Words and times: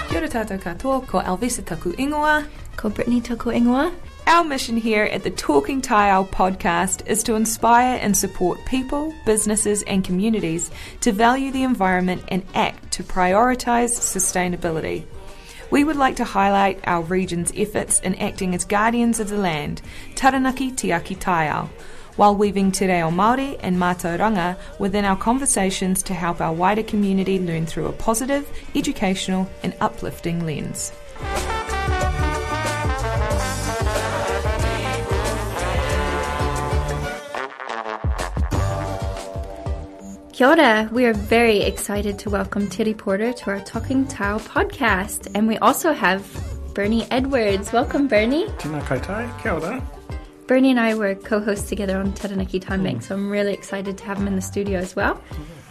Kia 0.09 0.17
ora 0.17 0.27
tātou 0.27 0.57
katoa, 0.57 1.05
ko 1.05 1.21
Alvisa 1.21 1.61
taku 1.61 1.93
ingoa. 2.01 2.49
Ko 2.77 2.89
Brittany 2.89 3.21
Toko 3.21 3.51
Ingoa. 3.51 3.93
Our 4.27 4.43
mission 4.43 4.77
here 4.77 5.05
at 5.05 5.23
the 5.23 5.31
Talking 5.31 5.81
Taiao 5.81 6.29
podcast 6.29 7.07
is 7.07 7.23
to 7.23 7.35
inspire 7.35 7.97
and 8.01 8.15
support 8.15 8.63
people, 8.65 9.13
businesses, 9.25 9.81
and 9.83 10.03
communities 10.03 10.69
to 11.01 11.11
value 11.11 11.51
the 11.51 11.63
environment 11.63 12.23
and 12.27 12.45
act 12.53 12.91
to 12.93 13.03
prioritise 13.03 13.97
sustainability. 13.97 15.05
We 15.71 15.83
would 15.83 15.95
like 15.95 16.17
to 16.17 16.23
highlight 16.23 16.79
our 16.85 17.01
region's 17.01 17.51
efforts 17.55 17.99
in 18.01 18.15
acting 18.15 18.53
as 18.53 18.63
guardians 18.63 19.19
of 19.19 19.29
the 19.29 19.37
land, 19.37 19.81
Taranaki 20.15 20.71
Tiaki 20.71 21.17
Taiao, 21.17 21.67
while 22.15 22.35
weaving 22.35 22.71
te 22.71 22.85
reo 22.85 23.09
Māori 23.09 23.59
and 23.61 23.77
mātauranga 23.77 24.57
within 24.79 25.03
our 25.03 25.17
conversations 25.17 26.03
to 26.03 26.13
help 26.13 26.41
our 26.41 26.53
wider 26.53 26.83
community 26.83 27.39
learn 27.39 27.65
through 27.65 27.87
a 27.87 27.93
positive, 27.93 28.47
educational, 28.75 29.49
and 29.63 29.73
uplifting 29.81 30.45
lens. 30.45 30.91
Kia 40.41 40.49
ora. 40.49 40.89
We 40.91 41.05
are 41.05 41.13
very 41.13 41.59
excited 41.59 42.17
to 42.17 42.31
welcome 42.31 42.65
Tiri 42.65 42.97
Porter 42.97 43.31
to 43.31 43.51
our 43.51 43.59
Talking 43.59 44.07
Taiao 44.07 44.39
podcast. 44.39 45.29
And 45.35 45.47
we 45.47 45.59
also 45.59 45.93
have 45.93 46.25
Bernie 46.73 47.05
Edwards. 47.11 47.71
Welcome, 47.71 48.07
Bernie. 48.07 48.47
Tēnā 48.57 48.81
koutou, 48.81 49.39
kia 49.43 49.51
ora. 49.51 49.87
Bernie 50.47 50.71
and 50.71 50.79
I 50.79 50.95
were 50.95 51.13
co-hosts 51.13 51.69
together 51.69 51.95
on 51.95 52.13
Taranaki 52.13 52.59
Time 52.59 52.81
Bank, 52.81 53.03
so 53.03 53.13
I'm 53.13 53.29
really 53.29 53.53
excited 53.53 53.99
to 53.99 54.03
have 54.05 54.17
him 54.17 54.25
in 54.25 54.35
the 54.35 54.41
studio 54.41 54.79
as 54.79 54.95
well. 54.95 55.21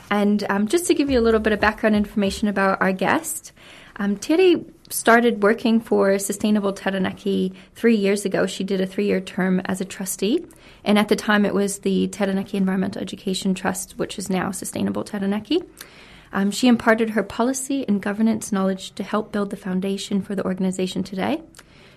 And 0.09 0.45
um, 0.49 0.69
just 0.69 0.87
to 0.87 0.95
give 0.95 1.11
you 1.11 1.19
a 1.19 1.25
little 1.27 1.41
bit 1.41 1.53
of 1.53 1.59
background 1.59 1.97
information 1.97 2.47
about 2.47 2.81
our 2.81 2.93
guest, 2.93 3.51
um, 3.97 4.19
Tiri 4.19 4.65
started 4.89 5.43
working 5.43 5.81
for 5.81 6.17
Sustainable 6.21 6.73
Taranaki 6.73 7.55
three 7.75 7.97
years 7.97 8.25
ago. 8.25 8.47
She 8.47 8.63
did 8.63 8.81
a 8.81 8.87
three-year 8.87 9.21
term 9.21 9.63
as 9.65 9.81
a 9.81 9.85
trustee, 9.85 10.47
and 10.85 10.99
at 10.99 11.09
the 11.09 11.17
time 11.17 11.45
it 11.45 11.55
was 11.55 11.81
the 11.81 12.09
Taranaki 12.09 12.57
Environmental 12.57 13.03
Education 13.03 13.55
Trust, 13.55 13.93
which 13.99 14.19
is 14.19 14.31
now 14.31 14.51
Sustainable 14.51 15.05
Taranaki. 15.05 15.63
Um, 16.33 16.51
she 16.51 16.69
imparted 16.69 17.11
her 17.11 17.23
policy 17.23 17.85
and 17.89 18.01
governance 18.01 18.53
knowledge 18.53 18.93
to 18.95 19.03
help 19.03 19.33
build 19.33 19.51
the 19.51 19.57
foundation 19.57 20.23
for 20.23 20.35
the 20.35 20.45
organization 20.45 21.03
today. 21.03 21.43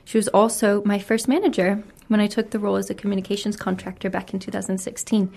She 0.06 0.17
was 0.17 0.28
also 0.30 0.84
my 0.86 1.00
first 1.00 1.28
manager 1.28 1.84
when 2.08 2.20
I 2.20 2.28
took 2.28 2.52
the 2.52 2.59
role 2.59 2.76
as 2.76 2.89
a 2.89 2.95
communications 2.95 3.56
contractor 3.56 4.09
back 4.09 4.34
in 4.34 4.39
2016. 4.39 5.31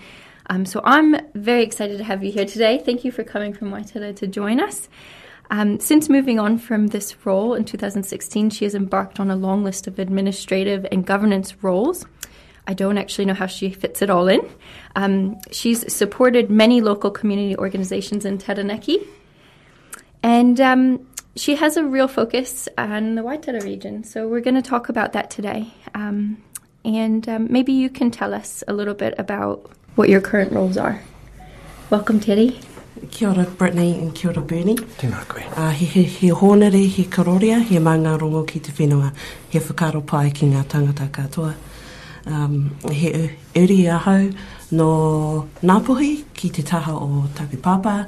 Um, 0.49 0.65
so 0.65 0.81
I'm 0.83 1.15
very 1.33 1.63
excited 1.63 1.97
to 1.97 2.03
have 2.03 2.23
you 2.23 2.31
here 2.31 2.45
today. 2.45 2.81
Thank 2.83 3.03
you 3.03 3.11
for 3.11 3.23
coming 3.23 3.53
from 3.53 3.71
Waitara 3.71 4.15
to 4.17 4.27
join 4.27 4.59
us. 4.59 4.89
Um, 5.49 5.79
since 5.79 6.09
moving 6.09 6.39
on 6.39 6.57
from 6.57 6.87
this 6.87 7.25
role 7.25 7.53
in 7.53 7.63
2016, 7.63 8.49
she 8.49 8.65
has 8.65 8.75
embarked 8.75 9.19
on 9.19 9.31
a 9.31 9.35
long 9.35 9.63
list 9.63 9.87
of 9.87 9.97
administrative 9.99 10.85
and 10.91 11.05
governance 11.05 11.63
roles. 11.63 12.05
I 12.67 12.73
don't 12.73 12.97
actually 12.97 13.25
know 13.25 13.33
how 13.33 13.47
she 13.47 13.71
fits 13.71 14.01
it 14.01 14.09
all 14.09 14.27
in. 14.27 14.41
Um, 14.95 15.39
she's 15.51 15.91
supported 15.91 16.51
many 16.51 16.81
local 16.81 17.09
community 17.09 17.55
organizations 17.57 18.25
in 18.25 18.37
Taranaki, 18.37 18.99
and 20.21 20.59
um, 20.59 21.07
she 21.35 21.55
has 21.55 21.77
a 21.77 21.83
real 21.83 22.07
focus 22.07 22.67
on 22.77 23.15
the 23.15 23.21
Waitara 23.21 23.63
region. 23.63 24.03
So 24.03 24.27
we're 24.27 24.41
going 24.41 24.55
to 24.55 24.61
talk 24.61 24.89
about 24.89 25.13
that 25.13 25.29
today. 25.29 25.73
Um, 25.95 26.43
and 26.83 27.27
um, 27.29 27.47
maybe 27.49 27.73
you 27.73 27.89
can 27.89 28.11
tell 28.11 28.33
us 28.33 28.63
a 28.67 28.73
little 28.73 28.93
bit 28.93 29.13
about 29.17 29.69
what 29.95 30.09
your 30.09 30.21
current 30.21 30.51
roles 30.51 30.77
are. 30.77 31.01
Welcome, 31.89 32.19
Tiri. 32.19 32.61
Kia 33.11 33.29
ora 33.29 33.43
Brittany 33.43 33.99
and 33.99 34.15
kia 34.15 34.31
ora 34.31 34.41
Bernie. 34.41 34.75
Tēnā 34.75 35.27
koe. 35.27 35.41
Uh, 35.55 35.69
he, 35.69 35.85
he, 35.85 36.03
he 36.03 36.29
hōnere, 36.31 36.87
he 36.87 37.05
karoria, 37.05 37.61
he 37.61 37.77
maunga 37.77 38.17
rongo 38.17 38.47
ki 38.47 38.59
te 38.59 38.71
whenua, 38.71 39.13
he 39.49 39.59
whakaro 39.59 40.01
pai 40.05 40.31
ki 40.31 40.47
ngā 40.47 40.63
tangata 40.65 41.07
katoa. 41.09 41.53
Um, 42.27 42.75
he 42.91 43.31
uri 43.55 43.83
no 44.71 45.49
Ngāpuhi 45.61 46.25
ki 46.33 46.49
te 46.49 46.61
taha 46.61 46.91
o 46.93 47.27
Tapu 47.33 47.57
Papa, 47.57 48.07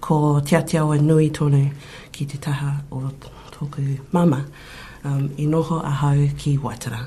ko 0.00 0.40
Te 0.40 0.56
Atiawa 0.56 1.00
Nui 1.00 1.30
tonu 1.30 1.72
ki 2.10 2.26
te 2.26 2.38
taha 2.38 2.82
o 2.90 3.10
tōku 3.52 4.00
mama. 4.12 4.46
Um, 5.04 5.34
I 5.38 5.42
noho 5.42 5.82
ahau 5.82 6.36
ki 6.38 6.58
Waitara. 6.58 7.06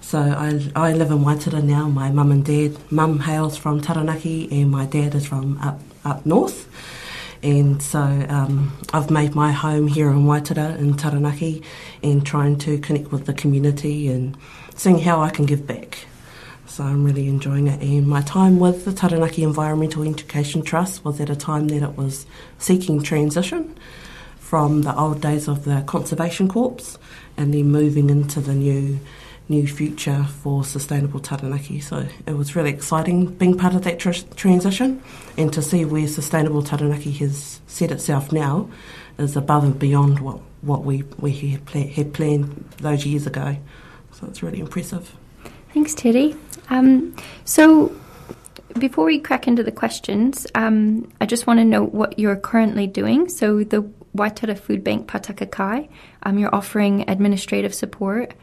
So 0.00 0.18
I, 0.18 0.70
I 0.74 0.92
live 0.94 1.10
in 1.10 1.18
Waitara 1.18 1.62
now. 1.62 1.86
My 1.88 2.10
mum 2.10 2.32
and 2.32 2.44
dad, 2.44 2.76
mum 2.90 3.20
hails 3.20 3.56
from 3.56 3.80
Taranaki 3.80 4.48
and 4.50 4.70
my 4.70 4.86
dad 4.86 5.14
is 5.14 5.26
from 5.26 5.58
up, 5.58 5.80
up 6.04 6.24
north. 6.24 6.66
And 7.42 7.80
so 7.82 8.00
um, 8.00 8.72
I've 8.92 9.10
made 9.10 9.34
my 9.34 9.52
home 9.52 9.86
here 9.86 10.08
in 10.10 10.24
Waitara 10.24 10.78
in 10.78 10.96
Taranaki 10.96 11.62
and 12.02 12.24
trying 12.26 12.58
to 12.60 12.78
connect 12.78 13.12
with 13.12 13.26
the 13.26 13.34
community 13.34 14.08
and 14.08 14.36
seeing 14.78 14.98
how 14.98 15.20
I 15.20 15.30
can 15.30 15.44
give 15.44 15.66
back. 15.66 16.06
So 16.66 16.84
I'm 16.84 17.04
really 17.04 17.26
enjoying 17.28 17.66
it. 17.66 17.82
And 17.82 18.06
my 18.06 18.22
time 18.22 18.58
with 18.60 18.84
the 18.84 18.92
Taranaki 18.92 19.42
Environmental 19.42 20.08
Education 20.08 20.62
Trust 20.62 21.04
was 21.04 21.20
at 21.20 21.28
a 21.28 21.36
time 21.36 21.68
that 21.68 21.82
it 21.82 21.96
was 21.96 22.24
seeking 22.58 23.02
transition 23.02 23.76
from 24.38 24.82
the 24.82 24.96
old 24.96 25.20
days 25.20 25.48
of 25.48 25.64
the 25.64 25.82
Conservation 25.86 26.48
Corps 26.48 26.96
and 27.36 27.52
then 27.52 27.70
moving 27.70 28.08
into 28.08 28.40
the 28.40 28.54
new 28.54 28.98
new 29.50 29.66
future 29.66 30.24
for 30.42 30.62
sustainable 30.62 31.20
Taranaki. 31.20 31.80
So 31.80 32.06
it 32.26 32.34
was 32.34 32.54
really 32.54 32.68
exciting 32.68 33.26
being 33.26 33.56
part 33.56 33.74
of 33.74 33.82
that 33.84 33.98
tr- 33.98 34.12
transition 34.36 35.02
and 35.38 35.50
to 35.54 35.62
see 35.62 35.86
where 35.86 36.06
sustainable 36.06 36.62
Taranaki 36.62 37.12
has 37.12 37.60
set 37.66 37.90
itself 37.90 38.30
now 38.30 38.68
is 39.16 39.36
above 39.36 39.64
and 39.64 39.78
beyond 39.78 40.20
what, 40.20 40.40
what 40.60 40.84
we, 40.84 41.02
we 41.18 41.32
had, 41.32 41.66
had 41.70 42.12
planned 42.12 42.72
those 42.76 43.06
years 43.06 43.26
ago. 43.26 43.56
So 44.12 44.26
it's 44.26 44.42
really 44.42 44.60
impressive. 44.60 45.14
Thanks, 45.72 45.94
Tiri. 45.94 46.36
Um, 46.70 47.14
so, 47.44 47.94
before 48.78 49.04
we 49.04 49.18
crack 49.18 49.46
into 49.46 49.62
the 49.62 49.72
questions, 49.72 50.46
um, 50.54 51.10
I 51.20 51.26
just 51.26 51.46
want 51.46 51.60
to 51.60 51.64
know 51.64 51.84
what 51.84 52.18
you're 52.18 52.36
currently 52.36 52.86
doing. 52.86 53.28
So, 53.28 53.64
the 53.64 53.82
Waitara 54.16 54.58
Food 54.58 54.82
Bank 54.82 55.06
Pataka 55.06 55.50
Kai, 55.50 55.88
um, 56.22 56.38
you're 56.38 56.54
offering 56.54 57.08
administrative 57.08 57.74
support, 57.74 58.34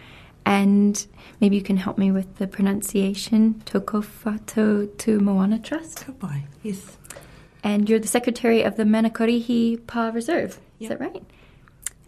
and 0.46 1.06
maybe 1.42 1.56
you 1.56 1.62
can 1.62 1.78
help 1.78 1.98
me 1.98 2.12
with 2.12 2.38
the 2.38 2.48
pronunciation, 2.48 3.62
Tokofato 3.66 4.96
Tu 4.98 5.20
Moana 5.20 5.60
Trust. 5.60 6.06
Goodbye. 6.06 6.44
Yes. 6.64 6.98
And 7.64 7.90
you're 7.90 8.00
the 8.00 8.08
secretary 8.08 8.62
of 8.62 8.78
the 8.78 8.84
Manukorihi 8.84 9.88
Pa 9.88 10.10
Reserve. 10.10 10.60
Is 10.80 10.90
that 10.90 11.00
right? 11.00 11.24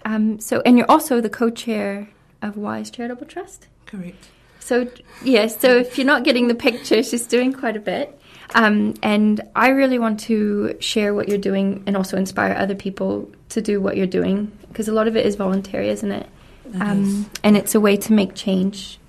Um, 0.06 0.40
so, 0.40 0.62
and 0.62 0.78
you're 0.78 0.90
also 0.90 1.20
the 1.20 1.30
co-chair 1.30 2.08
of 2.48 2.58
Wise 2.58 2.90
Charitable 2.90 3.26
Trust. 3.28 3.68
Correct. 3.86 4.30
So 4.60 4.88
yes, 5.24 5.60
so 5.60 5.78
if 5.78 5.98
you're 5.98 6.08
not 6.08 6.24
getting 6.24 6.48
the 6.48 6.56
picture, 6.56 7.02
she's 7.04 7.26
doing 7.26 7.54
quite 7.54 7.78
a 7.78 7.80
bit. 7.80 8.20
Um, 8.56 8.94
and 9.04 9.42
I 9.56 9.70
really 9.70 10.00
want 10.00 10.20
to 10.22 10.76
share 10.80 11.14
what 11.14 11.28
you're 11.28 11.38
doing 11.38 11.84
and 11.86 11.98
also 11.98 12.18
inspire 12.18 12.54
other 12.54 12.76
people 12.76 13.30
to 13.50 13.62
do 13.62 13.82
what 13.82 13.98
you're 13.98 14.08
doing 14.08 14.52
because 14.68 14.88
a 14.88 14.94
lot 14.94 15.08
of 15.08 15.16
it 15.16 15.26
is 15.26 15.36
voluntary, 15.36 15.90
isn't 15.90 16.12
it? 16.12 16.28
It 16.74 16.82
um, 16.82 17.04
is. 17.04 17.26
And 17.44 17.58
it's 17.58 17.76
a 17.76 17.80
way 17.80 17.98
to 17.98 18.14
make 18.14 18.36
change 18.36 19.00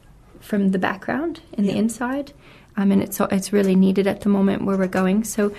from 0.40 0.70
the 0.70 0.78
background 0.78 1.40
and 1.54 1.68
the 1.68 1.76
inside. 1.76 2.32
Um, 2.76 2.92
and 2.92 3.02
it's 3.02 3.20
it's 3.20 3.52
really 3.52 3.74
needed 3.74 4.06
at 4.06 4.20
the 4.20 4.28
moment 4.28 4.64
where 4.64 4.76
we're 4.76 4.86
going. 4.86 5.24
So, 5.24 5.52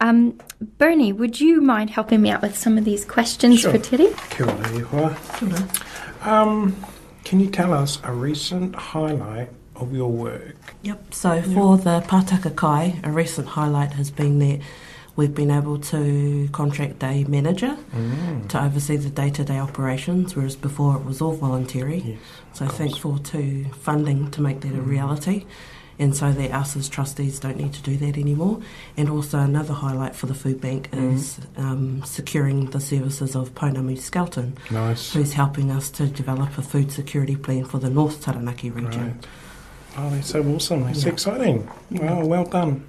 um, 0.00 0.38
Bernie, 0.78 1.12
would 1.12 1.40
you 1.40 1.62
mind 1.62 1.90
helping 1.90 2.20
me 2.20 2.30
out 2.30 2.42
with 2.42 2.56
some 2.56 2.76
of 2.76 2.84
these 2.84 3.04
questions 3.04 3.60
Sure. 3.60 3.72
for 3.72 3.78
Tiri? 3.78 4.12
Kia 4.30 4.46
ora, 4.46 5.14
ihoa. 5.14 6.26
Um, 6.26 6.76
can 7.26 7.40
you 7.40 7.50
tell 7.50 7.74
us 7.74 7.98
a 8.04 8.12
recent 8.12 8.76
highlight 8.76 9.48
of 9.74 9.92
your 9.92 10.08
work? 10.10 10.54
Yep. 10.82 11.12
So 11.12 11.42
for 11.42 11.76
the 11.76 12.00
Pātaka 12.06 12.54
Kai, 12.54 13.00
a 13.02 13.10
recent 13.10 13.48
highlight 13.48 13.92
has 13.94 14.12
been 14.12 14.38
that 14.38 14.60
we've 15.16 15.34
been 15.34 15.50
able 15.50 15.78
to 15.78 16.48
contract 16.52 17.02
a 17.02 17.24
manager 17.24 17.76
Mm. 17.96 18.48
to 18.48 18.62
oversee 18.62 18.96
the 18.96 19.10
day-to-day 19.10 19.58
operations, 19.58 20.36
whereas 20.36 20.54
before 20.54 20.94
it 20.94 21.04
was 21.04 21.20
all 21.20 21.32
voluntary. 21.32 21.98
Yes, 22.06 22.18
so 22.52 22.66
thankful 22.68 23.18
to 23.18 23.64
funding 23.72 24.30
to 24.30 24.40
make 24.40 24.60
that 24.60 24.74
a 24.74 24.80
reality. 24.80 25.46
And 25.98 26.14
so 26.14 26.30
that 26.32 26.50
us 26.52 26.76
as 26.76 26.88
trustees 26.88 27.38
don't 27.40 27.56
need 27.56 27.72
to 27.72 27.82
do 27.82 27.96
that 27.96 28.18
anymore. 28.18 28.60
And 28.96 29.08
also 29.08 29.38
another 29.38 29.72
highlight 29.72 30.14
for 30.14 30.26
the 30.26 30.34
food 30.34 30.60
bank 30.60 30.90
is 30.92 31.40
um, 31.56 32.02
securing 32.04 32.66
the 32.70 32.80
services 32.80 33.34
of 33.34 33.54
Pounamu 33.54 33.98
Skelton, 33.98 34.58
Nice. 34.70 35.14
who's 35.14 35.32
helping 35.32 35.70
us 35.70 35.90
to 35.92 36.06
develop 36.06 36.58
a 36.58 36.62
food 36.62 36.92
security 36.92 37.34
plan 37.36 37.64
for 37.64 37.78
the 37.78 37.88
North 37.88 38.22
Taranaki 38.22 38.70
region. 38.70 39.06
Right. 39.06 39.26
Oh, 39.98 40.10
that's 40.10 40.28
so 40.28 40.42
awesome. 40.44 40.84
That's 40.84 41.04
Yeah. 41.04 41.12
exciting. 41.12 41.68
Wow, 41.90 42.26
well 42.26 42.44
done. 42.44 42.84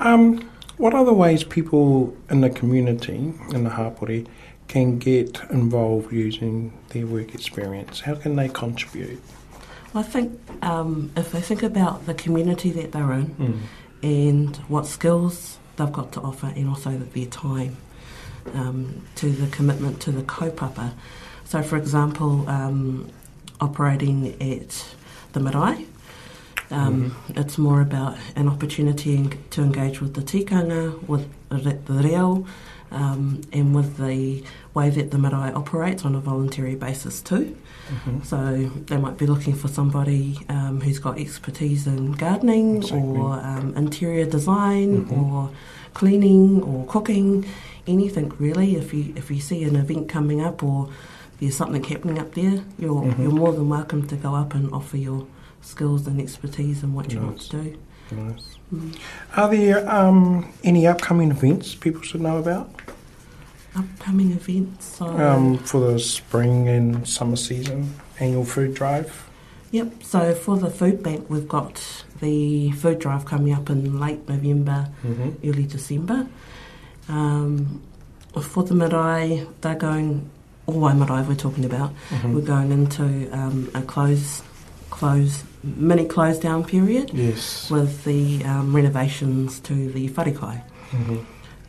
Um, 0.00 0.48
what 0.76 0.94
other 0.94 1.12
ways 1.12 1.44
people 1.44 2.16
in 2.30 2.40
the 2.40 2.50
community, 2.50 3.32
in 3.52 3.64
the 3.64 3.70
Hapori, 3.70 4.26
can 4.66 4.98
get 4.98 5.40
involved 5.50 6.12
using 6.12 6.72
their 6.90 7.06
work 7.06 7.34
experience? 7.34 8.00
How 8.00 8.14
can 8.14 8.36
they 8.36 8.48
contribute? 8.48 9.22
I 9.94 10.02
think 10.02 10.38
um, 10.62 11.10
if 11.16 11.32
they 11.32 11.40
think 11.40 11.62
about 11.62 12.06
the 12.06 12.14
community 12.14 12.70
that 12.72 12.92
they're 12.92 13.12
in 13.12 13.26
Mm. 13.38 13.58
and 14.02 14.56
what 14.68 14.86
skills 14.86 15.58
they've 15.76 15.92
got 15.92 16.12
to 16.12 16.20
offer, 16.20 16.46
and 16.54 16.68
also 16.68 16.90
their 17.14 17.26
time 17.26 17.76
um, 18.54 19.02
to 19.16 19.30
the 19.30 19.46
commitment 19.48 20.00
to 20.00 20.10
the 20.12 20.22
kaupapa. 20.22 20.92
So, 21.44 21.62
for 21.62 21.76
example, 21.76 22.48
um, 22.48 23.08
operating 23.60 24.34
at 24.40 24.84
the 25.32 25.40
marae, 25.40 25.86
um, 26.70 27.16
it's 27.30 27.56
more 27.58 27.80
about 27.80 28.16
an 28.36 28.48
opportunity 28.48 29.28
to 29.50 29.62
engage 29.62 30.00
with 30.00 30.14
the 30.14 30.20
tikanga, 30.22 31.02
with 31.08 31.26
the 31.48 31.78
the 31.86 32.02
reo, 32.02 32.46
um, 32.90 33.40
and 33.52 33.74
with 33.74 33.96
the 33.98 34.42
way 34.74 34.90
that 34.90 35.10
the 35.10 35.18
marae 35.18 35.52
operates 35.52 36.04
on 36.04 36.14
a 36.14 36.20
voluntary 36.20 36.74
basis 36.74 37.20
too. 37.20 37.56
Mhm. 37.90 38.24
So 38.24 38.70
they 38.86 38.96
might 38.98 39.16
be 39.18 39.26
looking 39.26 39.54
for 39.54 39.68
somebody 39.68 40.38
um, 40.48 40.80
who's 40.80 40.98
got 40.98 41.18
expertise 41.18 41.86
in 41.86 42.12
gardening 42.12 42.76
Exactly. 42.78 42.98
or 43.00 43.32
um, 43.42 43.74
interior 43.76 44.26
design 44.26 45.06
Mhm. 45.06 45.18
or 45.18 45.50
cleaning 45.94 46.62
or 46.62 46.84
cooking, 46.86 47.44
anything 47.86 48.32
really. 48.38 48.76
If 48.76 48.92
you 48.94 49.12
if 49.16 49.30
you 49.30 49.40
see 49.40 49.64
an 49.64 49.76
event 49.76 50.08
coming 50.08 50.40
up 50.40 50.62
or 50.62 50.88
there's 51.40 51.56
something 51.56 51.82
happening 51.84 52.18
up 52.18 52.34
there, 52.34 52.60
you're 52.78 53.02
Mhm. 53.02 53.18
you're 53.22 53.32
more 53.32 53.52
than 53.52 53.68
welcome 53.68 54.06
to 54.08 54.16
go 54.16 54.34
up 54.34 54.54
and 54.54 54.70
offer 54.72 54.96
your 54.98 55.24
skills 55.62 56.06
and 56.06 56.20
expertise 56.20 56.82
and 56.82 56.94
what 56.94 57.12
you 57.12 57.20
want 57.20 57.40
to 57.42 57.50
do. 57.50 57.78
Nice. 58.10 58.56
Mm. 58.72 58.98
Are 59.36 59.48
there 59.50 59.90
um, 59.90 60.50
any 60.64 60.86
upcoming 60.86 61.30
events 61.30 61.74
people 61.74 62.02
should 62.02 62.20
know 62.20 62.38
about 62.38 62.70
Upcoming 63.76 64.32
events. 64.32 64.96
So 64.96 65.06
um, 65.06 65.58
for 65.58 65.92
the 65.92 65.98
spring 66.00 66.68
and 66.68 67.06
summer 67.06 67.36
season 67.36 67.94
annual 68.18 68.44
food 68.44 68.74
drive? 68.74 69.28
Yep, 69.70 70.02
so 70.02 70.34
for 70.34 70.56
the 70.56 70.70
food 70.70 71.02
bank, 71.02 71.28
we've 71.28 71.46
got 71.46 72.04
the 72.20 72.70
food 72.72 72.98
drive 72.98 73.26
coming 73.26 73.52
up 73.52 73.68
in 73.70 74.00
late 74.00 74.26
November, 74.28 74.88
Mm-hmm. 75.04 75.48
early 75.48 75.64
December. 75.66 76.26
Um, 77.08 77.82
for 78.40 78.62
the 78.64 78.74
marae, 78.74 79.46
they're 79.60 79.74
going, 79.74 80.28
all 80.66 80.80
my 80.80 80.94
marae 80.94 81.22
we're 81.28 81.34
talking 81.34 81.64
about, 81.66 81.92
Mm-hmm. 82.08 82.34
we're 82.34 82.40
going 82.40 82.72
into 82.72 83.04
um, 83.36 83.70
a 83.74 83.82
close, 83.82 84.42
close, 84.90 85.44
mini 85.62 86.04
close 86.06 86.38
down 86.38 86.64
period 86.64 87.10
Yes. 87.12 87.70
with 87.70 88.04
the 88.04 88.44
um, 88.44 88.74
renovations 88.74 89.60
to 89.60 89.90
the 89.92 90.08
wharekai. 90.10 90.62
Mm-hmm. 90.90 91.18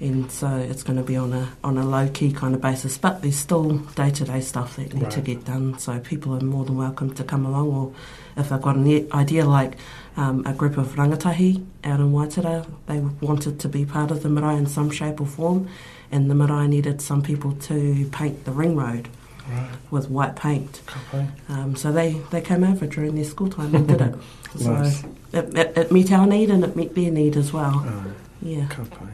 And 0.02 0.32
so 0.32 0.48
it's 0.56 0.82
going 0.82 0.96
to 0.96 1.04
be 1.04 1.18
on 1.18 1.34
a 1.34 1.50
on 1.62 1.78
a 1.78 1.86
low 1.86 2.08
key 2.08 2.32
kind 2.32 2.56
of 2.56 2.62
basis, 2.62 2.98
but 2.98 3.22
there's 3.22 3.36
still 3.36 3.80
day 4.00 4.10
to 4.12 4.24
day 4.24 4.40
stuff 4.40 4.78
that 4.78 4.94
need 4.94 5.12
to 5.12 5.20
get 5.20 5.44
done. 5.44 5.78
So 5.78 6.00
people 6.00 6.34
are 6.36 6.40
more 6.40 6.64
than 6.64 6.78
welcome 6.78 7.14
to 7.16 7.24
come 7.26 7.46
along, 7.46 7.68
or 7.70 7.94
if 8.38 8.48
they've 8.48 8.62
got 8.62 8.78
an 8.78 9.12
idea 9.12 9.44
like 9.44 9.74
um, 10.16 10.46
a 10.46 10.54
group 10.54 10.78
of 10.78 10.96
rangatahi 10.96 11.66
out 11.84 12.00
in 12.00 12.14
Waitara, 12.14 12.66
they 12.88 13.00
wanted 13.00 13.60
to 13.60 13.68
be 13.68 13.84
part 13.86 14.10
of 14.10 14.24
the 14.24 14.30
marae 14.30 14.56
in 14.56 14.68
some 14.68 14.90
shape 14.90 15.20
or 15.20 15.28
form, 15.28 15.68
and 16.14 16.32
the 16.32 16.36
marae 16.36 16.66
needed 16.68 17.02
some 17.02 17.22
people 17.22 17.52
to 17.68 18.10
paint 18.14 18.46
the 18.46 18.54
ring 18.54 18.78
road 18.78 19.10
Right. 19.50 19.70
with 19.92 20.10
white 20.10 20.36
paint. 20.36 20.82
Couple. 20.86 21.28
Um, 21.50 21.76
so 21.76 21.92
they, 21.92 22.14
they 22.32 22.42
came 22.42 22.64
over 22.64 22.86
during 22.86 23.16
their 23.16 23.24
school 23.26 23.50
time 23.50 23.74
and 23.76 23.88
did 23.88 24.02
it. 24.02 24.16
so 24.60 24.74
Nice. 24.74 25.04
it, 25.34 25.58
it, 25.58 25.78
it 25.78 25.92
met 25.92 26.12
our 26.12 26.28
need 26.28 26.50
and 26.50 26.64
it 26.64 26.76
met 26.76 26.94
their 26.96 27.12
need 27.12 27.36
as 27.38 27.52
well. 27.54 27.74
Oh, 27.86 28.14
Yeah. 28.42 28.68
couple. 28.68 29.08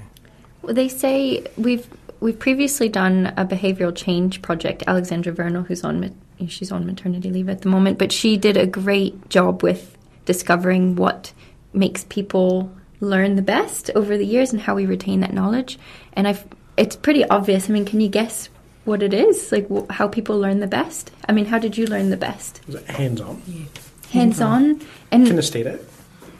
Well, 0.61 0.73
they 0.73 0.87
say 0.87 1.45
we've 1.57 1.87
we've 2.21 2.39
previously 2.39 2.89
done 2.89 3.33
a 3.37 3.45
behavioral 3.45 3.95
change 3.95 4.41
project. 4.41 4.83
Alexandra 4.87 5.31
Vernal, 5.31 5.63
who's 5.63 5.83
on 5.83 6.15
she's 6.47 6.71
on 6.71 6.85
maternity 6.85 7.29
leave 7.29 7.49
at 7.49 7.61
the 7.61 7.69
moment, 7.69 7.97
but 7.99 8.11
she 8.11 8.35
did 8.35 8.57
a 8.57 8.65
great 8.65 9.29
job 9.29 9.61
with 9.63 9.95
discovering 10.25 10.95
what 10.95 11.31
makes 11.73 12.03
people 12.05 12.71
learn 12.99 13.35
the 13.35 13.41
best 13.41 13.91
over 13.95 14.17
the 14.17 14.25
years 14.25 14.51
and 14.51 14.61
how 14.61 14.73
we 14.73 14.85
retain 14.85 15.19
that 15.19 15.33
knowledge. 15.33 15.77
And 16.13 16.27
I've 16.27 16.43
it's 16.77 16.95
pretty 16.95 17.23
obvious. 17.29 17.69
I 17.69 17.73
mean, 17.73 17.85
can 17.85 18.01
you 18.01 18.09
guess 18.09 18.49
what 18.85 19.03
it 19.03 19.13
is? 19.13 19.51
Like 19.51 19.67
wh- 19.69 19.91
how 19.91 20.07
people 20.07 20.39
learn 20.39 20.59
the 20.59 20.67
best? 20.67 21.11
I 21.27 21.31
mean, 21.31 21.45
how 21.45 21.59
did 21.59 21.77
you 21.77 21.85
learn 21.85 22.09
the 22.09 22.17
best? 22.17 22.61
Is 22.67 22.75
it 22.75 22.85
hands 22.85 23.19
on? 23.21 23.41
Hands 24.11 24.39
on 24.41 24.81
and 25.11 25.27
Kinesthetic? 25.27 25.83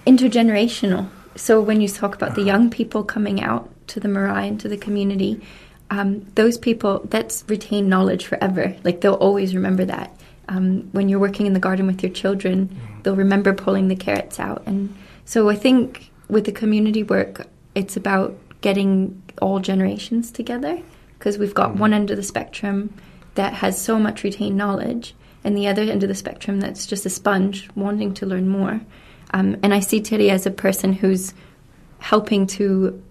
intergenerational. 0.07 1.09
So 1.35 1.59
when 1.61 1.81
you 1.81 1.87
talk 1.89 2.15
about 2.15 2.35
the 2.35 2.43
young 2.43 2.69
people 2.69 3.03
coming 3.03 3.41
out 3.43 3.69
to 3.87 3.99
the 3.99 4.07
marae 4.07 4.47
and 4.47 4.59
to 4.61 4.69
the 4.69 4.77
community, 4.77 5.41
um, 5.89 6.25
those 6.35 6.57
people 6.57 7.01
that's 7.05 7.43
retained 7.47 7.89
knowledge 7.89 8.25
forever. 8.25 8.75
Like 8.83 9.01
they'll 9.01 9.13
always 9.15 9.53
remember 9.55 9.85
that. 9.85 10.15
Um, 10.47 10.89
when 10.91 11.09
you're 11.09 11.19
working 11.19 11.47
in 11.47 11.53
the 11.53 11.59
garden 11.59 11.87
with 11.87 12.03
your 12.03 12.11
children, 12.11 12.79
they'll 13.03 13.15
remember 13.15 13.53
pulling 13.53 13.87
the 13.87 13.95
carrots 13.95 14.39
out. 14.39 14.63
And 14.65 14.95
so 15.25 15.49
I 15.49 15.55
think 15.55 16.11
with 16.29 16.45
the 16.45 16.51
community 16.51 17.03
work, 17.03 17.47
it's 17.73 17.97
about 17.97 18.37
getting 18.61 19.21
all 19.41 19.59
generations 19.59 20.31
together 20.31 20.81
because 21.17 21.37
we've 21.37 21.53
got 21.53 21.75
one 21.75 21.93
end 21.93 22.11
of 22.11 22.17
the 22.17 22.23
spectrum 22.23 22.93
that 23.35 23.53
has 23.53 23.79
so 23.79 23.99
much 23.99 24.23
retained 24.23 24.57
knowledge, 24.57 25.13
and 25.43 25.57
the 25.57 25.67
other 25.67 25.83
end 25.83 26.03
of 26.03 26.09
the 26.09 26.15
spectrum 26.15 26.59
that's 26.59 26.87
just 26.87 27.05
a 27.05 27.09
sponge 27.09 27.69
wanting 27.75 28.13
to 28.15 28.25
learn 28.25 28.47
more. 28.47 28.81
Um, 29.31 29.57
and 29.61 29.73
I 29.73 29.79
see 29.79 30.01
Tiri 30.01 30.29
as 30.29 30.45
a 30.45 30.51
person 30.51 30.93
who's 30.93 31.33
helping 31.99 32.47
to 32.47 33.01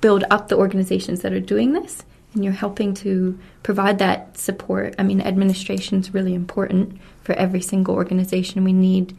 build 0.00 0.24
up 0.30 0.48
the 0.48 0.56
organizations 0.56 1.20
that 1.20 1.32
are 1.32 1.40
doing 1.40 1.72
this, 1.72 2.04
and 2.32 2.44
you're 2.44 2.52
helping 2.52 2.94
to 2.94 3.38
provide 3.62 3.98
that 3.98 4.36
support. 4.36 4.94
I 4.98 5.02
mean, 5.02 5.20
administration 5.20 6.00
is 6.00 6.12
really 6.12 6.34
important 6.34 6.98
for 7.22 7.32
every 7.34 7.60
single 7.60 7.94
organization. 7.94 8.64
We 8.64 8.72
need 8.72 9.16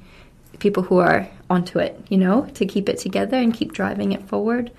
people 0.59 0.83
who 0.83 0.97
are 0.97 1.27
onto 1.50 1.80
it, 1.80 2.00
you 2.09 2.18
know, 2.18 2.47
to 2.56 2.65
keep 2.65 2.89
it 2.89 2.97
together 2.97 3.38
and 3.38 3.53
keep 3.53 3.74
driving 3.74 4.12
it 4.12 4.27
forward, 4.27 4.71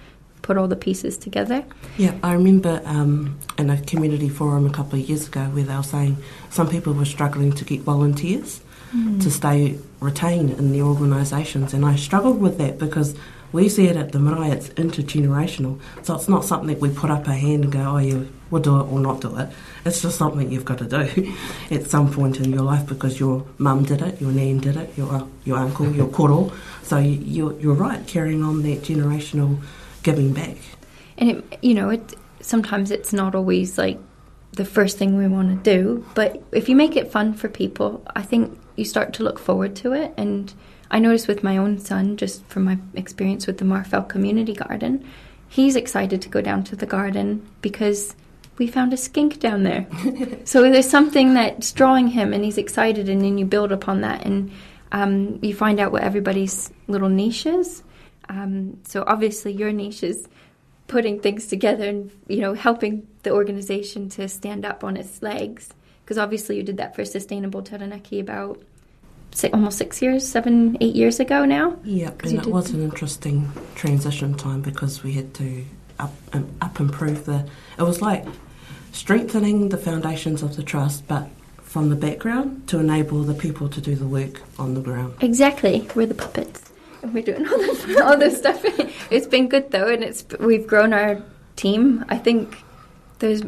put 0.46 0.56
all 0.56 0.68
the 0.68 0.76
pieces 0.76 1.18
together. 1.18 1.64
Yeah, 1.98 2.14
I 2.22 2.32
remember 2.32 2.80
um, 2.84 3.36
in 3.58 3.68
a 3.68 3.80
community 3.82 4.28
forum 4.28 4.64
a 4.64 4.70
couple 4.70 4.98
of 4.98 5.08
years 5.08 5.26
ago 5.26 5.44
where 5.46 5.64
they 5.64 5.76
were 5.76 5.82
saying 5.82 6.16
some 6.50 6.68
people 6.68 6.92
were 6.92 7.04
struggling 7.04 7.52
to 7.52 7.64
get 7.64 7.80
volunteers 7.80 8.60
to 9.20 9.30
stay 9.30 9.78
retained 10.00 10.50
in 10.52 10.72
the 10.72 10.80
organisations, 10.80 11.74
and 11.74 11.84
I 11.84 11.96
struggled 11.96 12.40
with 12.40 12.56
that 12.58 12.78
because 12.78 13.14
we 13.52 13.68
see 13.68 13.88
it 13.88 13.96
at 13.96 14.12
the 14.12 14.18
marae, 14.18 14.50
it's 14.50 14.68
intergenerational, 14.70 15.80
so 16.02 16.14
it's 16.14 16.28
not 16.28 16.44
something 16.44 16.68
that 16.68 16.80
we 16.80 16.88
put 16.90 17.10
up 17.10 17.26
a 17.26 17.34
hand 17.34 17.64
and 17.64 17.72
go, 17.72 17.80
oh, 17.80 17.98
yeah, 17.98 18.22
we'll 18.50 18.62
do 18.62 18.80
it 18.80 18.84
or 18.84 19.00
not 19.00 19.20
do 19.20 19.36
it. 19.36 19.50
It's 19.84 20.02
just 20.02 20.16
something 20.16 20.50
you've 20.50 20.64
got 20.64 20.78
to 20.78 20.84
do 20.86 21.34
at 21.70 21.90
some 21.90 22.10
point 22.10 22.38
in 22.38 22.52
your 22.52 22.62
life 22.62 22.86
because 22.86 23.20
your 23.20 23.44
mum 23.58 23.84
did 23.84 24.00
it, 24.00 24.20
your 24.20 24.32
nan 24.32 24.58
did 24.58 24.76
it, 24.76 24.96
your 24.96 25.28
your 25.44 25.58
uncle, 25.58 25.90
your 25.92 26.08
koro. 26.16 26.52
So 26.82 26.98
you, 26.98 27.18
you're, 27.24 27.60
you're 27.60 27.74
right, 27.74 28.06
carrying 28.06 28.42
on 28.42 28.62
that 28.62 28.82
generational 28.82 29.60
giving 30.06 30.32
back. 30.32 30.56
And 31.18 31.30
it, 31.30 31.58
you 31.62 31.74
know, 31.74 31.90
it 31.90 32.14
sometimes 32.40 32.92
it's 32.92 33.12
not 33.12 33.34
always 33.34 33.76
like 33.76 33.98
the 34.52 34.64
first 34.64 34.98
thing 34.98 35.16
we 35.16 35.26
want 35.26 35.48
to 35.48 35.70
do, 35.76 36.06
but 36.14 36.40
if 36.52 36.68
you 36.68 36.76
make 36.76 36.94
it 36.96 37.10
fun 37.10 37.34
for 37.34 37.48
people, 37.48 38.02
I 38.14 38.22
think 38.22 38.56
you 38.76 38.84
start 38.84 39.12
to 39.14 39.24
look 39.24 39.40
forward 39.40 39.74
to 39.76 39.92
it. 39.94 40.14
And 40.16 40.54
I 40.92 41.00
noticed 41.00 41.26
with 41.26 41.42
my 41.42 41.56
own 41.56 41.80
son, 41.80 42.16
just 42.16 42.46
from 42.46 42.64
my 42.64 42.78
experience 42.94 43.48
with 43.48 43.58
the 43.58 43.64
Marfell 43.64 44.08
Community 44.08 44.54
Garden, 44.54 45.04
he's 45.48 45.74
excited 45.74 46.22
to 46.22 46.28
go 46.28 46.40
down 46.40 46.62
to 46.64 46.76
the 46.76 46.86
garden 46.86 47.44
because 47.60 48.14
we 48.58 48.68
found 48.68 48.92
a 48.92 48.96
skink 48.96 49.40
down 49.40 49.64
there. 49.64 49.88
so 50.44 50.62
there's 50.62 50.88
something 50.88 51.34
that's 51.34 51.72
drawing 51.72 52.06
him, 52.06 52.32
and 52.32 52.44
he's 52.44 52.58
excited, 52.58 53.08
and 53.08 53.22
then 53.22 53.38
you 53.38 53.44
build 53.44 53.72
upon 53.72 54.02
that, 54.02 54.24
and 54.24 54.52
um, 54.92 55.40
you 55.42 55.52
find 55.52 55.80
out 55.80 55.90
what 55.90 56.04
everybody's 56.04 56.70
little 56.86 57.08
niche 57.08 57.44
is. 57.44 57.82
Um, 58.28 58.78
so 58.84 59.04
obviously, 59.06 59.52
your 59.52 59.72
niche 59.72 60.02
is 60.02 60.28
putting 60.88 61.20
things 61.20 61.46
together 61.48 61.84
and 61.88 62.10
you 62.28 62.40
know 62.40 62.54
helping 62.54 63.06
the 63.22 63.30
organization 63.30 64.08
to 64.10 64.28
stand 64.28 64.64
up 64.64 64.84
on 64.84 64.96
its 64.96 65.22
legs. 65.22 65.70
Because 66.04 66.18
obviously, 66.18 66.56
you 66.56 66.62
did 66.62 66.76
that 66.76 66.94
for 66.94 67.04
Sustainable 67.04 67.62
Taranaki 67.62 68.20
about 68.20 68.62
six, 69.32 69.52
almost 69.52 69.78
six 69.78 70.00
years, 70.00 70.26
seven, 70.26 70.76
eight 70.80 70.94
years 70.94 71.18
ago 71.20 71.44
now. 71.44 71.76
Yep, 71.84 72.18
'Cause 72.18 72.32
and 72.32 72.40
it 72.40 72.46
was 72.46 72.70
an 72.70 72.82
interesting 72.82 73.50
transition 73.74 74.34
time 74.34 74.62
because 74.62 75.02
we 75.02 75.12
had 75.12 75.34
to 75.34 75.64
up 75.98 76.12
um, 76.32 76.46
up 76.60 76.78
improve 76.80 77.24
the. 77.24 77.44
It 77.78 77.82
was 77.82 78.00
like 78.00 78.24
strengthening 78.92 79.68
the 79.68 79.76
foundations 79.76 80.42
of 80.42 80.56
the 80.56 80.62
trust, 80.62 81.06
but 81.06 81.28
from 81.62 81.90
the 81.90 81.96
background 81.96 82.66
to 82.68 82.78
enable 82.78 83.22
the 83.22 83.34
people 83.34 83.68
to 83.68 83.80
do 83.80 83.94
the 83.94 84.06
work 84.06 84.40
on 84.58 84.74
the 84.74 84.80
ground. 84.80 85.14
Exactly, 85.20 85.86
we're 85.94 86.06
the 86.06 86.14
puppets, 86.14 86.70
and 87.06 87.14
we're 87.14 87.22
doing 87.22 87.46
all 87.48 87.58
this, 87.58 87.96
all 88.02 88.18
this 88.18 88.38
stuff. 88.38 88.64
It's 89.10 89.26
been 89.26 89.48
good 89.48 89.70
though, 89.70 89.88
and 89.88 90.02
it's 90.02 90.24
we've 90.40 90.66
grown 90.66 90.92
our 90.92 91.22
team. 91.54 92.04
I 92.08 92.18
think 92.18 92.58
there's 93.20 93.42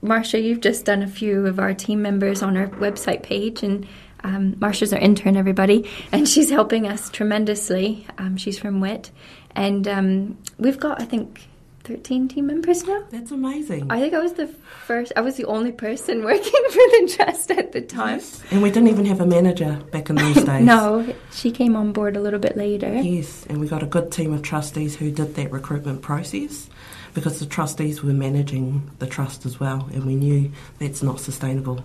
Marcia. 0.00 0.40
You've 0.40 0.60
just 0.62 0.84
done 0.86 1.02
a 1.02 1.06
few 1.06 1.46
of 1.46 1.58
our 1.58 1.74
team 1.74 2.00
members 2.00 2.42
on 2.42 2.56
our 2.56 2.68
website 2.68 3.22
page, 3.22 3.62
and 3.62 3.86
Um, 4.24 4.56
Marsha's 4.58 4.92
our 4.92 4.98
intern, 4.98 5.36
everybody, 5.36 5.84
and 6.10 6.26
she's 6.32 6.50
helping 6.50 6.86
us 6.88 7.10
tremendously. 7.10 8.06
Um, 8.18 8.36
she's 8.36 8.58
from 8.58 8.80
WIT, 8.80 9.10
and 9.54 9.86
um, 9.86 10.38
we've 10.58 10.80
got, 10.80 11.00
I 11.00 11.04
think, 11.04 11.46
13 11.86 12.28
team 12.28 12.46
members 12.46 12.84
now. 12.84 13.04
That's 13.10 13.30
amazing. 13.30 13.90
I 13.90 14.00
think 14.00 14.12
I 14.12 14.18
was 14.18 14.32
the 14.32 14.48
first, 14.48 15.12
I 15.16 15.20
was 15.20 15.36
the 15.36 15.44
only 15.44 15.70
person 15.70 16.24
working 16.30 16.64
for 16.70 16.74
the 16.74 17.14
trust 17.16 17.50
at 17.52 17.72
the 17.72 17.80
time. 17.80 18.18
Yes. 18.18 18.42
And 18.50 18.62
we 18.62 18.70
didn't 18.70 18.88
even 18.88 19.06
have 19.06 19.20
a 19.20 19.26
manager 19.26 19.80
back 19.92 20.10
in 20.10 20.16
those 20.16 20.34
days. 20.44 20.64
no, 20.64 21.14
she 21.32 21.52
came 21.52 21.76
on 21.76 21.92
board 21.92 22.16
a 22.16 22.20
little 22.20 22.40
bit 22.40 22.56
later. 22.56 22.92
Yes, 22.92 23.46
and 23.48 23.60
we 23.60 23.68
got 23.68 23.82
a 23.82 23.86
good 23.86 24.10
team 24.10 24.32
of 24.32 24.42
trustees 24.42 24.96
who 24.96 25.10
did 25.12 25.36
that 25.36 25.52
recruitment 25.52 26.02
process 26.02 26.68
because 27.14 27.38
the 27.38 27.46
trustees 27.46 28.02
were 28.02 28.12
managing 28.12 28.90
the 28.98 29.06
trust 29.06 29.46
as 29.46 29.58
well, 29.60 29.88
and 29.92 30.04
we 30.04 30.16
knew 30.16 30.50
that's 30.78 31.02
not 31.02 31.20
sustainable. 31.20 31.84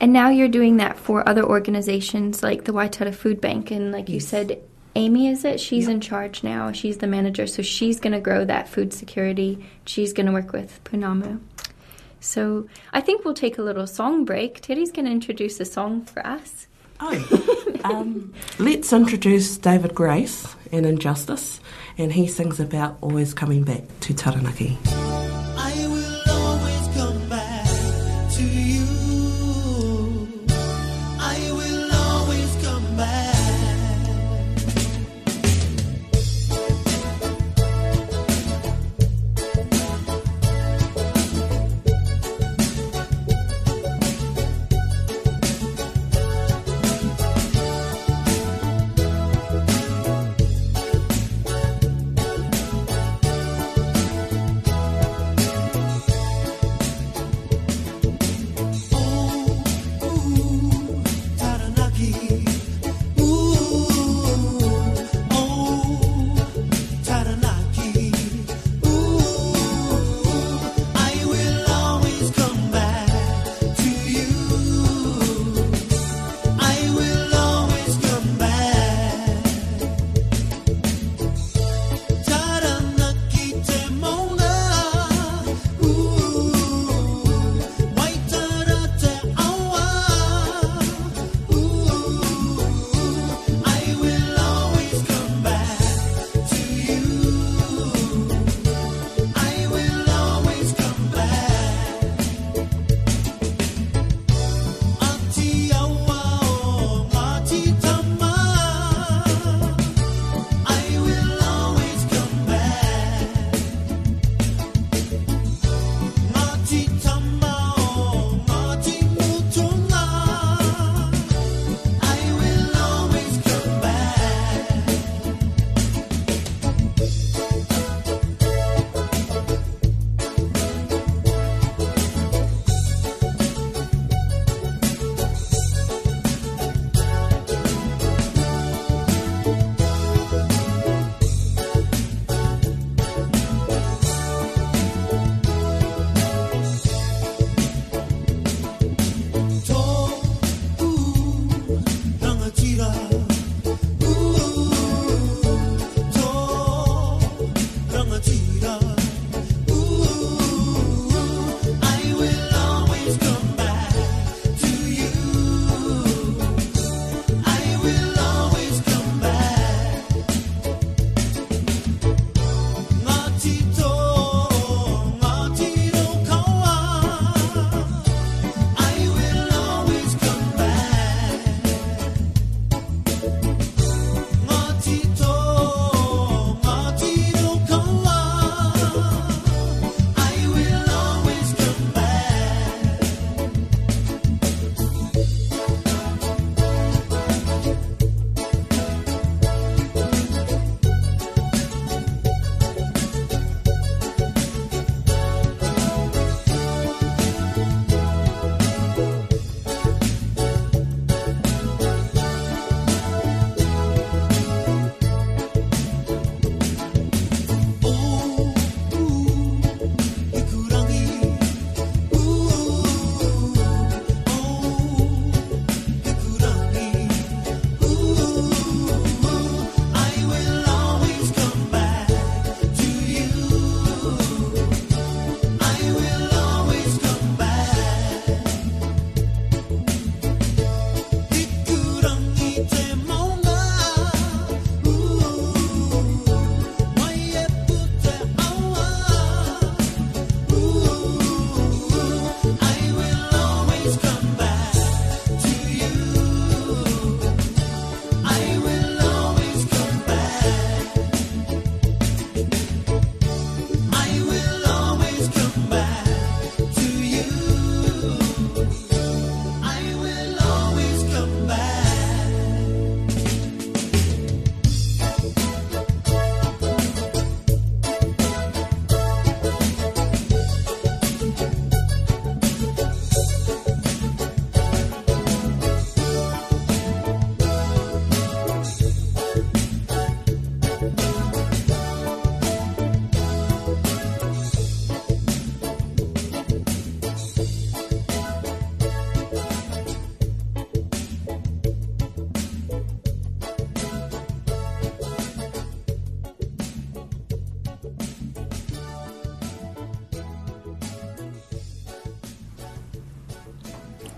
And 0.00 0.12
now 0.12 0.28
you're 0.28 0.48
doing 0.48 0.76
that 0.76 0.98
for 0.98 1.26
other 1.26 1.42
organizations 1.42 2.42
like 2.42 2.64
the 2.64 2.72
Waitara 2.72 3.14
Food 3.14 3.40
Bank, 3.40 3.70
and 3.70 3.92
like 3.92 4.08
you 4.08 4.20
said, 4.20 4.60
Amy 4.96 5.28
is 5.28 5.44
it? 5.44 5.60
She's 5.60 5.88
in 5.88 6.00
charge 6.00 6.42
now. 6.42 6.72
She's 6.72 6.96
the 6.96 7.06
manager, 7.06 7.46
so 7.46 7.60
she's 7.60 8.00
going 8.00 8.14
to 8.14 8.20
grow 8.20 8.46
that 8.46 8.66
food 8.66 8.94
security. 8.94 9.62
She's 9.84 10.14
going 10.14 10.24
to 10.24 10.32
work 10.32 10.52
with 10.52 10.82
Pounamu. 10.84 11.38
So 12.20 12.66
I 12.94 13.02
think 13.02 13.22
we'll 13.22 13.34
take 13.34 13.58
a 13.58 13.62
little 13.62 13.86
song 13.86 14.24
break. 14.24 14.62
Tiri's 14.62 14.90
going 14.90 15.04
to 15.04 15.10
introduce 15.10 15.60
a 15.60 15.66
song 15.66 16.06
for 16.06 16.26
us. 16.26 16.66
Oh, 16.98 17.78
um, 17.84 18.32
let's 18.58 18.90
introduce 18.90 19.58
David 19.58 19.94
Grace 19.94 20.56
and 20.72 20.86
Injustice, 20.86 21.60
and 21.98 22.14
he 22.14 22.26
sings 22.26 22.58
about 22.58 22.96
always 23.02 23.34
coming 23.34 23.64
back 23.64 23.82
to 24.00 24.14
Taranaki. 24.14 24.78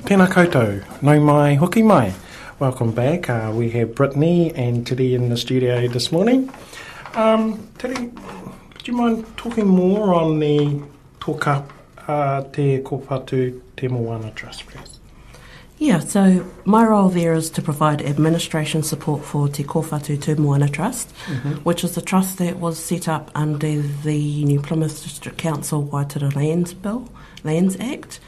Tēnā 0.09 0.25
koutou, 0.33 0.79
nau 1.05 1.21
mai, 1.21 1.57
hoki 1.61 1.83
mai. 1.85 2.15
Welcome 2.59 2.93
back. 2.93 3.29
Uh, 3.29 3.53
we 3.55 3.69
have 3.73 3.95
Brittany 3.95 4.55
and 4.55 4.87
Tiri 4.87 5.13
in 5.13 5.29
the 5.29 5.37
studio 5.37 5.87
this 5.87 6.11
morning. 6.11 6.49
Um, 7.15 7.59
Tiri, 7.77 8.11
would 8.73 8.89
you 8.89 8.95
mind 8.95 9.27
talking 9.37 9.67
more 9.67 10.15
on 10.15 10.39
the 10.39 10.83
toka 11.21 11.63
uh, 12.07 12.41
te 12.45 12.79
kōpatu 12.79 13.61
te 13.77 13.89
moana 13.89 14.31
trust, 14.31 14.67
please? 14.67 14.99
Yeah, 15.77 15.99
so 15.99 16.51
my 16.65 16.87
role 16.87 17.11
there 17.11 17.35
is 17.35 17.51
to 17.51 17.61
provide 17.61 18.01
administration 18.01 18.83
support 18.83 19.23
for 19.23 19.47
Te 19.47 19.63
Kōwhatu 19.63 20.21
Te 20.21 20.35
Moana 20.35 20.69
Trust, 20.71 21.11
which 21.65 21.85
is 21.85 21.97
a 21.99 22.01
trust 22.01 22.39
that 22.39 22.59
was 22.59 22.83
set 22.83 23.09
up 23.09 23.31
under 23.35 23.83
the 23.83 24.45
New 24.45 24.61
Plymouth 24.61 25.03
District 25.05 25.37
Council 25.37 25.85
Waitara 25.85 26.35
Lands 26.35 26.73
Bill, 26.73 27.09
Lands 27.45 27.77
Act. 27.79 28.21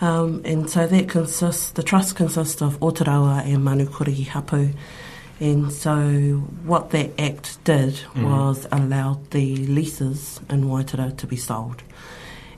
Um, 0.00 0.42
and 0.44 0.68
so 0.68 0.86
that 0.86 1.08
consists, 1.08 1.70
the 1.70 1.82
trust 1.82 2.16
consists 2.16 2.60
of 2.60 2.78
Otaraua 2.80 3.44
and 3.46 3.58
Manukuri 3.58 4.26
Hapu. 4.26 4.70
And 5.40 5.72
so 5.72 6.44
what 6.64 6.90
that 6.90 7.18
act 7.20 7.62
did 7.64 8.00
was 8.16 8.66
allowed 8.72 9.30
the 9.32 9.56
leases 9.56 10.40
in 10.48 10.64
Waitara 10.64 11.16
to 11.18 11.26
be 11.26 11.36
sold. 11.36 11.82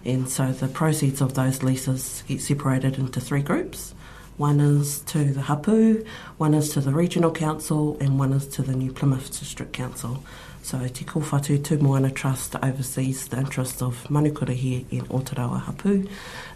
And 0.04 0.28
so 0.28 0.52
the 0.52 0.68
proceeds 0.68 1.20
of 1.20 1.34
those 1.34 1.62
leases 1.62 2.22
get 2.28 2.40
separated 2.40 2.98
into 2.98 3.20
three 3.20 3.42
groups. 3.42 3.94
One 4.36 4.60
is 4.60 5.00
to 5.00 5.24
the 5.24 5.42
Hapu, 5.42 6.04
one 6.36 6.54
is 6.54 6.70
to 6.70 6.80
the 6.80 6.92
Regional 6.92 7.32
Council, 7.32 7.96
and 8.00 8.20
one 8.20 8.32
is 8.32 8.46
to 8.48 8.62
the 8.62 8.74
New 8.74 8.92
Plymouth 8.92 9.36
District 9.36 9.72
Council. 9.72 10.22
So 10.62 10.86
Te 10.88 11.04
Kōwhatu 11.04 11.58
Tū 11.58 11.80
Moana 11.80 12.10
Trust 12.10 12.56
oversees 12.56 13.28
the 13.28 13.38
interests 13.38 13.80
of 13.80 14.04
Manukorihi 14.08 14.84
and 14.92 15.08
Otaraua 15.08 15.62
Hapu 15.62 16.06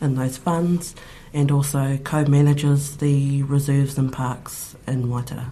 in 0.00 0.14
those 0.16 0.36
funds 0.36 0.94
and 1.32 1.50
also 1.50 1.96
co-manages 1.98 2.98
the 2.98 3.42
reserves 3.44 3.96
and 3.96 4.12
parks 4.12 4.76
in 4.86 5.04
Waitara. 5.04 5.46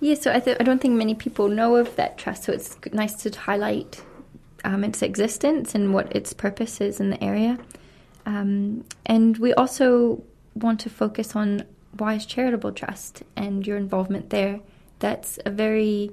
Yeah, 0.00 0.14
so 0.14 0.32
I, 0.32 0.40
th- 0.40 0.56
I 0.60 0.62
don't 0.62 0.80
think 0.80 0.94
many 0.94 1.14
people 1.14 1.48
know 1.48 1.76
of 1.76 1.96
that 1.96 2.18
trust, 2.18 2.44
so 2.44 2.52
it's 2.52 2.76
nice 2.92 3.14
to 3.22 3.30
highlight 3.30 4.02
um, 4.64 4.84
its 4.84 5.02
existence 5.02 5.74
and 5.74 5.94
what 5.94 6.14
its 6.14 6.32
purpose 6.32 6.80
is 6.80 7.00
in 7.00 7.10
the 7.10 7.22
area. 7.22 7.58
Um, 8.26 8.84
and 9.06 9.38
we 9.38 9.54
also 9.54 10.22
want 10.54 10.80
to 10.80 10.90
focus 10.90 11.36
on 11.36 11.64
Wise 11.98 12.26
Charitable 12.26 12.72
Trust 12.72 13.22
and 13.36 13.66
your 13.66 13.76
involvement 13.76 14.30
there. 14.30 14.60
That's 14.98 15.38
a 15.46 15.50
very 15.50 16.10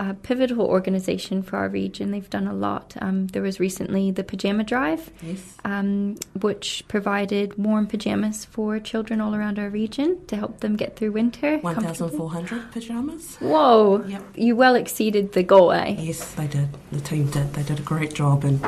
uh, 0.00 0.14
pivotal 0.22 0.62
organization 0.62 1.42
for 1.42 1.56
our 1.58 1.68
region. 1.68 2.10
They've 2.10 2.30
done 2.30 2.48
a 2.48 2.54
lot. 2.54 2.94
Um, 3.02 3.26
there 3.28 3.42
was 3.42 3.60
recently 3.60 4.10
the 4.10 4.24
Pajama 4.24 4.64
Drive, 4.64 5.10
Yes. 5.22 5.42
um, 5.64 6.16
which 6.40 6.82
provided 6.88 7.56
warm 7.58 7.86
pajamas 7.86 8.46
for 8.46 8.80
children 8.80 9.20
all 9.20 9.34
around 9.34 9.58
our 9.58 9.68
region 9.68 10.24
to 10.28 10.36
help 10.36 10.60
them 10.60 10.74
get 10.76 10.96
through 10.96 11.12
winter. 11.12 11.58
comfortably. 11.60 12.16
1,400 12.18 12.72
pyjamas. 12.72 13.36
Whoa! 13.36 14.02
Yep. 14.08 14.22
You 14.36 14.56
well 14.56 14.74
exceeded 14.74 15.32
the 15.32 15.42
goal, 15.42 15.70
eh? 15.72 15.94
Yes, 15.98 16.32
they 16.32 16.46
did. 16.46 16.68
The 16.92 17.00
team 17.00 17.30
did. 17.30 17.52
They 17.52 17.62
did 17.62 17.78
a 17.78 17.82
great 17.82 18.14
job, 18.14 18.44
and, 18.44 18.58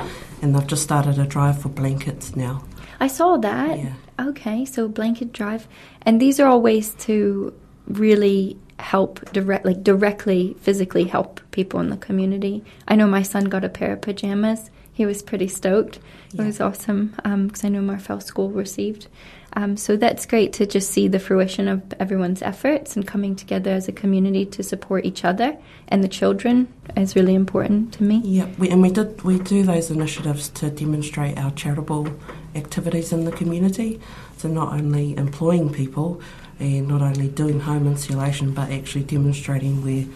and 0.42 0.54
they've 0.54 0.66
just 0.66 0.82
started 0.82 1.18
a 1.18 1.24
drive 1.26 1.62
for 1.62 1.70
blankets 1.70 2.36
now. 2.36 2.62
I 3.00 3.06
saw 3.08 3.38
that. 3.38 3.78
Yeah. 3.78 3.94
Okay, 4.20 4.66
so 4.66 4.86
blanket 4.86 5.32
drive, 5.32 5.66
and 6.02 6.20
these 6.20 6.38
are 6.38 6.46
all 6.46 6.60
ways 6.60 6.94
to 7.06 7.54
really 7.88 8.58
help 8.82 9.30
direct, 9.32 9.64
like 9.64 9.82
directly, 9.82 10.56
physically 10.60 11.04
help 11.04 11.40
people 11.52 11.80
in 11.80 11.88
the 11.90 11.96
community. 11.96 12.64
I 12.88 12.96
know 12.96 13.06
my 13.06 13.22
son 13.22 13.44
got 13.44 13.64
a 13.64 13.68
pair 13.68 13.92
of 13.92 14.00
pajamas. 14.02 14.70
He 14.92 15.06
was 15.06 15.22
pretty 15.22 15.48
stoked. 15.48 15.96
It 15.96 16.02
Yeah. 16.40 16.46
was 16.46 16.60
awesome 16.60 17.12
because 17.46 17.64
I 17.64 17.68
know 17.70 17.80
Marfell 17.80 18.22
School 18.22 18.50
received. 18.50 19.06
Um, 19.54 19.76
so 19.76 19.96
that's 19.96 20.24
great 20.26 20.52
to 20.54 20.66
just 20.66 20.90
see 20.90 21.08
the 21.08 21.18
fruition 21.18 21.68
of 21.68 21.82
everyone's 22.00 22.40
efforts 22.42 22.96
and 22.96 23.06
coming 23.06 23.36
together 23.36 23.70
as 23.70 23.86
a 23.86 23.92
community 23.92 24.46
to 24.46 24.62
support 24.62 25.04
each 25.04 25.24
other 25.26 25.56
and 25.88 26.02
the 26.02 26.08
children 26.08 26.68
is 26.96 27.14
really 27.14 27.34
important 27.34 27.92
to 27.94 28.02
me. 28.02 28.22
Yeah, 28.24 28.46
we, 28.58 28.70
and 28.70 28.80
we 28.80 28.90
did 28.90 29.22
we 29.22 29.38
do 29.40 29.62
those 29.62 29.90
initiatives 29.90 30.48
to 30.50 30.70
demonstrate 30.70 31.38
our 31.38 31.50
charitable 31.50 32.08
activities 32.54 33.12
in 33.12 33.24
the 33.26 33.32
community. 33.32 34.00
So 34.38 34.48
not 34.48 34.72
only 34.72 35.16
employing 35.16 35.70
people 35.70 36.20
and 36.62 36.88
not 36.88 37.02
only 37.02 37.28
doing 37.28 37.60
home 37.60 37.86
insulation, 37.86 38.52
but 38.54 38.70
actually 38.70 39.04
demonstrating 39.04 39.82
we're 39.82 40.06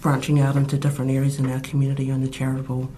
branching 0.00 0.40
out 0.40 0.56
into 0.56 0.78
different 0.78 1.10
areas 1.10 1.38
in 1.38 1.50
our 1.50 1.60
community 1.60 2.10
on 2.10 2.22
the 2.22 2.28
charitable 2.28 2.90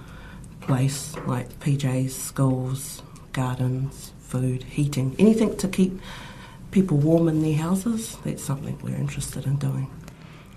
place 0.60 1.16
like 1.26 1.48
PJs, 1.60 2.10
schools, 2.10 3.02
gardens, 3.32 4.12
food, 4.20 4.62
heating, 4.62 5.16
anything 5.18 5.56
to 5.56 5.68
keep 5.68 6.00
people 6.70 6.96
warm 6.96 7.28
in 7.28 7.42
their 7.42 7.56
houses. 7.56 8.16
That's 8.24 8.42
something 8.42 8.78
we're 8.82 8.96
interested 8.96 9.46
in 9.46 9.56
doing. 9.56 9.90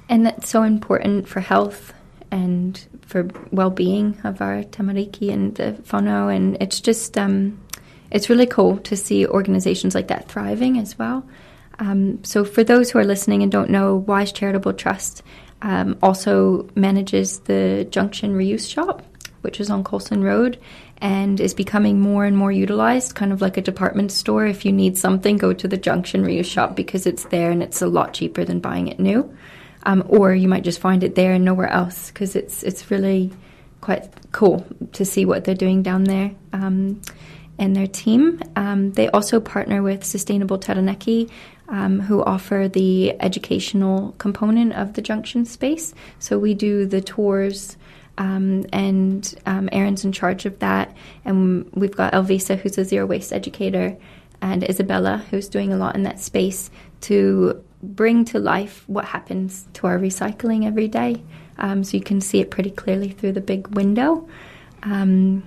And 0.08 0.26
that's 0.26 0.50
so 0.50 0.64
important 0.64 1.28
for 1.28 1.40
health 1.40 1.94
and 2.32 2.86
for 3.02 3.28
well-being 3.52 4.18
of 4.24 4.42
our 4.42 4.64
tamariki 4.64 5.32
and 5.32 5.56
the 5.56 5.74
whānau. 5.84 6.34
And 6.36 6.58
it's 6.62 6.80
just, 6.80 7.18
um, 7.18 7.60
it's 8.12 8.30
really 8.30 8.46
cool 8.46 8.78
to 8.80 8.96
see 8.96 9.26
organizations 9.26 9.96
like 9.96 10.08
that 10.10 10.30
thriving 10.30 10.78
as 10.78 10.98
well. 10.98 11.26
Um, 11.80 12.24
so 12.24 12.46
for 12.46 12.64
those 12.64 12.92
who 12.92 13.00
are 13.00 13.06
listening 13.06 13.44
and 13.44 13.52
don't 13.52 13.70
know, 13.70 13.96
Wise 13.96 14.32
Charitable 14.32 14.74
Trust 14.74 15.24
um, 15.62 15.98
also 16.02 16.70
manages 16.76 17.40
the 17.40 17.88
Junction 17.90 18.34
Reuse 18.34 18.70
Shop, 18.70 19.04
which 19.42 19.60
is 19.60 19.70
on 19.70 19.84
Colson 19.84 20.24
Road 20.24 20.60
and 21.00 21.40
is 21.40 21.54
becoming 21.54 22.00
more 22.00 22.26
and 22.26 22.38
more 22.38 22.52
utilized, 22.52 23.16
kind 23.16 23.34
of 23.34 23.42
like 23.42 23.58
a 23.58 23.62
department 23.62 24.12
store. 24.12 24.46
If 24.46 24.66
you 24.66 24.72
need 24.72 24.98
something, 24.98 25.38
go 25.38 25.54
to 25.54 25.68
the 25.68 25.78
Junction 25.78 26.24
Reuse 26.24 26.46
Shop 26.46 26.76
because 26.76 27.06
it's 27.06 27.26
there 27.26 27.52
and 27.52 27.62
it's 27.62 27.82
a 27.82 27.88
lot 27.88 28.14
cheaper 28.14 28.46
than 28.46 28.60
buying 28.60 28.88
it 28.88 29.00
new. 29.00 29.36
Um, 29.84 30.04
or 30.08 30.34
you 30.34 30.48
might 30.48 30.64
just 30.64 30.80
find 30.80 31.04
it 31.04 31.16
there 31.16 31.34
and 31.34 31.46
nowhere 31.46 31.68
else 31.68 32.08
because 32.08 32.36
it's 32.36 32.64
it's 32.64 32.90
really 32.90 33.32
quite 33.82 34.10
cool 34.32 34.66
to 34.94 35.06
see 35.06 35.26
what 35.26 35.44
they're 35.44 35.54
doing 35.54 35.84
down 35.84 36.06
there 36.06 36.32
um, 36.54 37.00
and 37.58 37.76
their 37.76 37.88
team. 37.88 38.42
Um, 38.56 38.92
they 38.94 39.08
also 39.10 39.40
partner 39.40 39.82
with 39.82 40.04
Sustainable 40.04 40.58
Taranaki, 40.58 41.30
um, 41.68 42.00
who 42.02 42.24
offer 42.24 42.70
the 42.72 43.20
educational 43.22 44.14
component 44.18 44.74
of 44.74 44.94
the 44.94 45.02
junction 45.02 45.46
space. 45.46 45.94
So 46.20 46.38
we 46.38 46.54
do 46.54 46.86
the 46.86 47.02
tours. 47.02 47.78
Um, 48.18 48.66
and 48.72 49.36
um, 49.46 49.68
Aaron's 49.74 50.06
in 50.06 50.14
charge 50.14 50.46
of 50.46 50.60
that, 50.60 50.96
and 51.26 51.70
we've 51.74 51.96
got 51.96 52.14
Elvisa, 52.14 52.56
who's 52.56 52.78
a 52.78 52.86
zero 52.86 53.06
waste 53.06 53.34
educator, 53.34 53.98
and 54.42 54.64
Isabella, 54.64 55.26
who's 55.30 55.50
doing 55.50 55.74
a 55.74 55.78
lot 55.78 55.96
in 55.96 56.04
that 56.04 56.22
space 56.22 56.72
to 57.02 57.62
bring 57.84 58.24
to 58.26 58.40
life 58.40 58.84
what 58.88 59.04
happens 59.04 59.68
to 59.74 59.88
our 59.88 59.98
recycling 59.98 60.66
every 60.66 60.88
day. 60.88 61.22
Um, 61.58 61.84
so 61.84 61.98
you 61.98 62.04
can 62.04 62.22
see 62.22 62.40
it 62.40 62.52
pretty 62.52 62.72
clearly 62.72 63.10
through 63.10 63.34
the 63.34 63.42
big 63.42 63.68
window. 63.76 64.28
Um, 64.84 65.44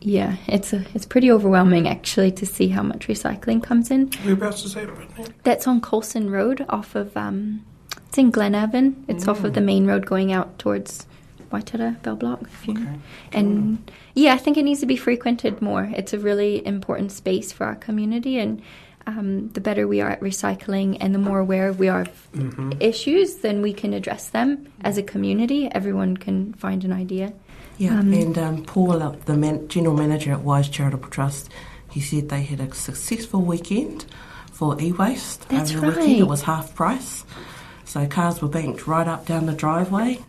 yeah, 0.00 0.36
it's 0.46 0.72
a, 0.72 0.84
it's 0.94 1.06
pretty 1.06 1.30
overwhelming 1.30 1.86
actually 1.86 2.32
to 2.32 2.46
see 2.46 2.68
how 2.68 2.82
much 2.82 3.06
recycling 3.06 3.62
comes 3.62 3.90
in. 3.90 4.10
Whereabouts 4.24 4.64
is 4.64 4.74
that? 4.74 5.32
That's 5.42 5.66
on 5.66 5.80
Colson 5.80 6.30
Road, 6.30 6.64
off 6.68 6.94
of 6.94 7.16
um, 7.16 7.64
it's 8.08 8.18
in 8.18 8.32
Glenavon. 8.32 9.04
It's 9.08 9.28
off 9.28 9.44
of 9.44 9.54
the 9.54 9.60
main 9.60 9.86
road 9.86 10.06
going 10.06 10.32
out 10.32 10.58
towards 10.58 11.06
Waitara, 11.52 12.00
Bell 12.02 12.16
Block. 12.16 12.42
If 12.42 12.66
you, 12.66 12.88
And 13.32 13.90
yeah, 14.14 14.34
I 14.34 14.38
think 14.38 14.56
it 14.56 14.64
needs 14.64 14.80
to 14.80 14.86
be 14.86 14.96
frequented 14.96 15.60
more. 15.60 15.90
It's 15.94 16.12
a 16.12 16.18
really 16.18 16.66
important 16.66 17.12
space 17.12 17.52
for 17.52 17.66
our 17.66 17.76
community, 17.76 18.38
and 18.38 18.62
um, 19.06 19.48
the 19.50 19.60
better 19.60 19.86
we 19.88 20.00
are 20.00 20.10
at 20.10 20.20
recycling 20.20 20.96
and 21.00 21.14
the 21.14 21.18
more 21.18 21.38
aware 21.38 21.72
we 21.72 21.88
are 21.88 22.02
of 22.02 22.72
issues, 22.80 23.36
then 23.36 23.62
we 23.62 23.72
can 23.72 23.92
address 23.92 24.28
them 24.28 24.72
as 24.82 24.98
a 24.98 25.02
community. 25.02 25.68
Everyone 25.72 26.16
can 26.16 26.52
find 26.54 26.84
an 26.84 26.92
idea. 26.92 27.32
Yeah, 27.78 27.98
Um, 27.98 28.12
and 28.12 28.38
um, 28.38 28.64
Paul, 28.64 29.02
uh, 29.02 29.16
the 29.24 29.36
man, 29.36 29.66
general 29.68 29.96
manager 29.96 30.32
at 30.32 30.42
Wise 30.42 30.68
Charitable 30.68 31.08
Trust, 31.08 31.50
he 31.90 32.00
said 32.00 32.28
they 32.28 32.42
had 32.42 32.60
a 32.60 32.74
successful 32.74 33.40
weekend 33.40 34.04
for 34.52 34.80
e-waste 34.80 35.48
That's 35.48 35.72
over 35.72 35.90
the 35.92 36.00
weekend. 36.00 36.20
It 36.20 36.28
was 36.28 36.42
half 36.42 36.74
price, 36.74 37.24
so 37.86 38.06
cars 38.06 38.42
were 38.42 38.48
banked 38.48 38.86
right 38.86 39.08
up 39.08 39.26
down 39.26 39.46
the 39.46 39.54
driveway. 39.54 40.20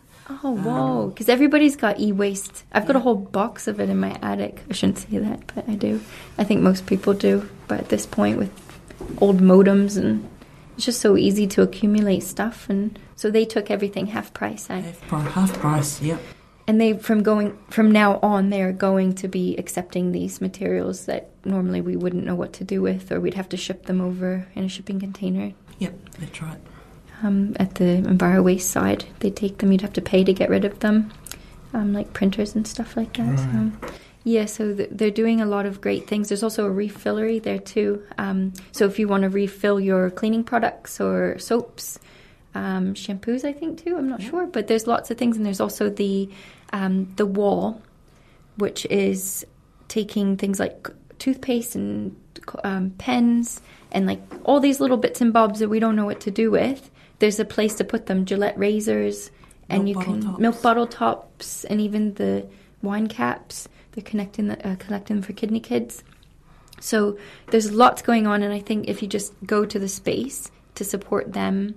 Oh, 0.44 0.56
whoa. 0.56 1.08
Because 1.08 1.30
everybody's 1.30 1.76
got 1.76 2.00
e 2.00 2.12
waste. 2.12 2.63
I've 2.72 2.86
got 2.86 2.96
a 2.96 3.00
whole 3.00 3.15
box 3.15 3.67
of 3.67 3.80
it 3.80 3.89
in 3.89 4.00
my 4.00 4.17
attic. 4.22 4.63
I 4.70 4.74
shouldn't 4.74 5.00
say 5.00 5.17
that, 5.17 5.52
but 5.54 5.67
I 5.67 5.76
do. 5.76 6.02
I 6.38 6.44
think 6.44 6.62
most 6.62 6.86
people 6.86 7.13
do. 7.13 7.50
But 7.67 7.80
at 7.80 7.89
this 7.89 8.06
point, 8.06 8.38
with 8.38 8.52
old 9.20 9.39
modems, 9.39 9.98
and 9.98 10.30
it's 10.76 10.86
just 10.86 11.02
so 11.02 11.17
easy 11.17 11.48
to 11.48 11.62
accumulate 11.62 12.24
stuff. 12.24 12.70
And 12.70 12.98
so 13.15 13.30
they 13.30 13.46
took 13.46 13.70
everything 13.70 14.08
half 14.08 14.34
price. 14.34 14.70
Eh? 14.70 14.82
Half 14.82 15.02
price, 15.08 15.32
half 15.34 15.54
price. 15.60 16.02
Yep. 16.02 16.22
And 16.67 16.80
they, 16.80 16.94
from 16.94 17.24
going 17.24 17.58
from 17.70 17.91
now 17.91 18.20
on, 18.22 18.50
they're 18.50 18.72
going 18.72 19.15
to 19.15 19.28
be 19.28 19.58
accepting 19.58 20.12
these 20.12 20.39
materials 20.39 21.06
that 21.06 21.30
normally 21.44 21.82
we 21.82 21.96
wouldn't 21.96 22.24
know 22.24 22.36
what 22.36 22.54
to 22.54 22.63
do 22.63 22.82
with, 22.82 23.12
or 23.12 23.20
we'd 23.20 23.34
have 23.34 23.50
to 23.50 23.58
ship 23.58 23.88
them 23.88 24.00
over 24.00 24.48
in 24.56 24.63
a 24.63 24.70
shipping 24.70 25.00
container. 25.00 25.54
Yep, 25.80 25.96
that's 26.20 26.41
right. 26.41 26.60
Um, 27.23 27.55
at 27.60 27.75
the 27.75 28.01
Enviro 28.05 28.43
Waste 28.43 28.69
side. 28.69 29.05
They 29.19 29.29
take 29.29 29.60
them, 29.60 29.71
you'd 29.71 29.81
have 29.81 29.93
to 29.93 30.01
pay 30.01 30.23
to 30.23 30.34
get 30.34 30.49
rid 30.49 30.65
of 30.65 30.79
them, 30.79 31.12
um, 31.73 31.93
like 31.93 32.13
printers 32.13 32.55
and 32.55 32.67
stuff 32.67 32.97
like 32.97 33.13
that. 33.17 33.39
So 33.39 33.71
Yeah, 34.23 34.45
so 34.45 34.75
th- 34.75 34.89
they're 34.91 35.10
doing 35.10 35.41
a 35.41 35.45
lot 35.45 35.65
of 35.65 35.81
great 35.81 36.07
things. 36.07 36.29
There's 36.29 36.43
also 36.43 36.67
a 36.67 36.69
refillery 36.73 37.41
there 37.41 37.57
too. 37.57 38.03
Um, 38.19 38.53
so 38.71 38.86
if 38.86 38.99
you 38.99 39.07
want 39.07 39.23
to 39.23 39.29
refill 39.29 39.79
your 39.79 40.12
cleaning 40.12 40.43
products 40.43 41.01
or 41.01 41.39
soaps, 41.39 41.97
um, 42.53 42.93
shampoos, 42.93 43.43
I 43.45 43.53
think 43.53 43.84
too. 43.84 43.97
I'm 43.97 44.10
not 44.10 44.21
sure, 44.21 44.45
but 44.45 44.67
there's 44.67 44.86
lots 44.86 45.10
of 45.10 45.17
things, 45.17 45.38
and 45.38 45.45
there's 45.45 45.62
also 45.62 45.89
the 45.89 46.29
um, 46.73 47.12
the 47.15 47.25
wall, 47.25 47.81
which 48.57 48.86
is 48.88 49.45
taking 49.88 50.38
things 50.38 50.60
like 50.60 50.88
toothpaste 51.17 51.75
and 51.75 52.15
um, 52.63 52.91
pens 52.97 53.62
and 53.91 54.05
like 54.05 54.21
all 54.43 54.60
these 54.60 54.79
little 54.79 54.97
bits 54.97 55.21
and 55.21 55.34
bobs 55.34 55.60
that 55.60 55.69
we 55.69 55.79
don't 55.79 55.95
know 55.95 56.05
what 56.05 56.19
to 56.21 56.31
do 56.31 56.51
with. 56.51 56.90
There's 57.21 57.39
a 57.39 57.45
place 57.45 57.75
to 57.75 57.84
put 57.84 58.07
them. 58.07 58.25
Gillette 58.25 58.57
razors, 58.57 59.29
and 59.69 59.86
Milk 59.86 59.95
you 59.95 60.03
can 60.03 60.21
tops. 60.23 60.39
milk 60.39 60.62
bottle 60.63 60.88
tops, 60.88 61.63
and 61.65 61.79
even 61.79 62.15
the 62.15 62.47
wine 62.81 63.07
caps. 63.07 63.69
They're 63.91 64.03
connecting 64.03 64.47
the, 64.47 64.67
uh, 64.67 64.75
collecting 64.77 65.17
them 65.17 65.23
for 65.23 65.34
kidney 65.34 65.60
kids. 65.60 66.03
So 66.79 67.19
there's 67.51 67.71
lots 67.71 68.01
going 68.01 68.25
on, 68.25 68.41
and 68.41 68.51
I 68.51 68.60
think 68.60 68.88
if 68.89 69.03
you 69.03 69.07
just 69.07 69.34
go 69.45 69.65
to 69.65 69.77
the 69.77 69.88
space 69.88 70.49
to 70.73 70.84
support 70.84 71.34
them, 71.34 71.75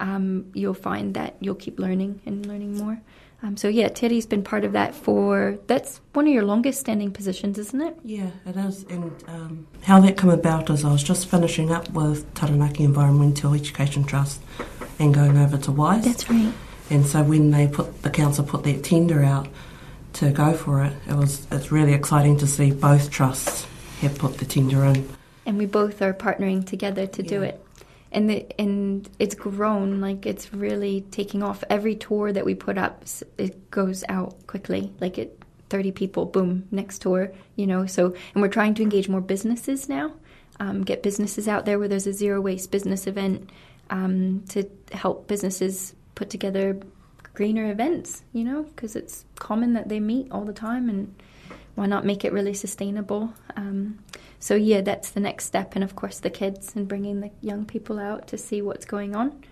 um, 0.00 0.46
you'll 0.54 0.72
find 0.72 1.12
that 1.12 1.36
you'll 1.40 1.56
keep 1.56 1.78
learning 1.78 2.22
and 2.24 2.46
learning 2.46 2.78
more. 2.78 2.98
Um, 3.42 3.56
so 3.58 3.68
yeah, 3.68 3.88
Tiri's 3.88 4.24
been 4.24 4.42
part 4.42 4.64
of 4.64 4.72
that 4.72 4.94
for 4.94 5.58
that's 5.66 6.00
one 6.14 6.26
of 6.26 6.32
your 6.32 6.44
longest 6.44 6.80
standing 6.80 7.10
positions, 7.12 7.58
isn't 7.58 7.82
it? 7.82 7.98
Yeah, 8.02 8.30
it 8.46 8.56
is. 8.56 8.84
And 8.84 9.12
um, 9.28 9.66
how 9.82 10.00
that 10.00 10.16
came 10.16 10.30
about 10.30 10.70
is 10.70 10.86
I 10.86 10.92
was 10.92 11.02
just 11.02 11.28
finishing 11.28 11.70
up 11.70 11.90
with 11.90 12.32
Taranaki 12.34 12.84
Environmental 12.84 13.52
Education 13.52 14.04
Trust 14.04 14.40
and 14.98 15.14
going 15.14 15.36
over 15.36 15.58
to 15.58 15.72
WISE. 15.72 16.04
That's 16.04 16.30
right. 16.30 16.52
And 16.90 17.06
so 17.06 17.22
when 17.22 17.50
they 17.50 17.66
put 17.68 18.02
the 18.02 18.10
council 18.10 18.44
put 18.44 18.62
that 18.64 18.84
tender 18.84 19.22
out 19.22 19.48
to 20.14 20.30
go 20.30 20.54
for 20.54 20.84
it, 20.84 20.92
it 21.08 21.14
was 21.14 21.46
it's 21.50 21.72
really 21.72 21.92
exciting 21.92 22.36
to 22.38 22.46
see 22.46 22.70
both 22.70 23.10
trusts 23.10 23.66
have 24.00 24.16
put 24.18 24.38
the 24.38 24.44
tender 24.44 24.84
in. 24.84 25.08
and 25.46 25.58
we 25.58 25.66
both 25.66 26.02
are 26.02 26.12
partnering 26.12 26.64
together 26.66 27.06
to 27.06 27.22
do 27.22 27.42
it. 27.42 27.62
And 28.12 28.30
the, 28.30 28.46
and 28.58 29.08
it's 29.18 29.34
grown 29.34 30.00
like 30.00 30.24
it's 30.26 30.54
really 30.54 31.02
taking 31.10 31.42
off. 31.42 31.62
Every 31.68 31.96
tour 31.96 32.32
that 32.32 32.44
we 32.44 32.54
put 32.54 32.78
up, 32.78 33.04
it 33.36 33.70
goes 33.70 34.04
out 34.08 34.46
quickly. 34.46 34.92
Like 35.00 35.18
it, 35.18 35.42
thirty 35.68 35.92
people, 35.92 36.24
boom, 36.24 36.66
next 36.70 37.00
tour. 37.02 37.32
You 37.56 37.66
know, 37.66 37.84
so 37.86 38.14
and 38.32 38.42
we're 38.42 38.48
trying 38.48 38.74
to 38.74 38.82
engage 38.82 39.08
more 39.08 39.20
businesses 39.20 39.88
now. 39.88 40.12
Um, 40.60 40.82
get 40.82 41.02
businesses 41.02 41.48
out 41.48 41.66
there 41.66 41.78
where 41.78 41.88
there's 41.88 42.06
a 42.06 42.12
zero 42.12 42.40
waste 42.40 42.70
business 42.70 43.06
event 43.06 43.50
um, 43.90 44.44
to 44.50 44.68
help 44.92 45.26
businesses 45.26 45.94
put 46.14 46.30
together 46.30 46.78
greener 47.34 47.70
events. 47.70 48.22
You 48.32 48.44
know, 48.44 48.62
because 48.62 48.96
it's 48.96 49.24
common 49.36 49.74
that 49.74 49.88
they 49.88 50.00
meet 50.00 50.30
all 50.30 50.44
the 50.44 50.52
time 50.52 50.88
and 50.88 51.14
why 51.76 51.86
not 51.86 52.04
make 52.04 52.24
it 52.24 52.32
really 52.32 52.54
sustainable? 52.54 53.32
Um, 53.54 53.98
so 54.40 54.54
yeah, 54.54 54.80
that's 54.80 55.10
the 55.10 55.20
next 55.20 55.44
step, 55.44 55.74
and 55.74 55.84
of 55.84 55.94
course 55.94 56.20
the 56.20 56.30
kids 56.30 56.74
and 56.74 56.88
bringing 56.88 57.20
the 57.20 57.30
young 57.40 57.64
people 57.64 57.98
out 57.98 58.28
to 58.28 58.38
see 58.38 58.62
what's 58.62 58.86
going 58.86 59.14
on. 59.14 59.44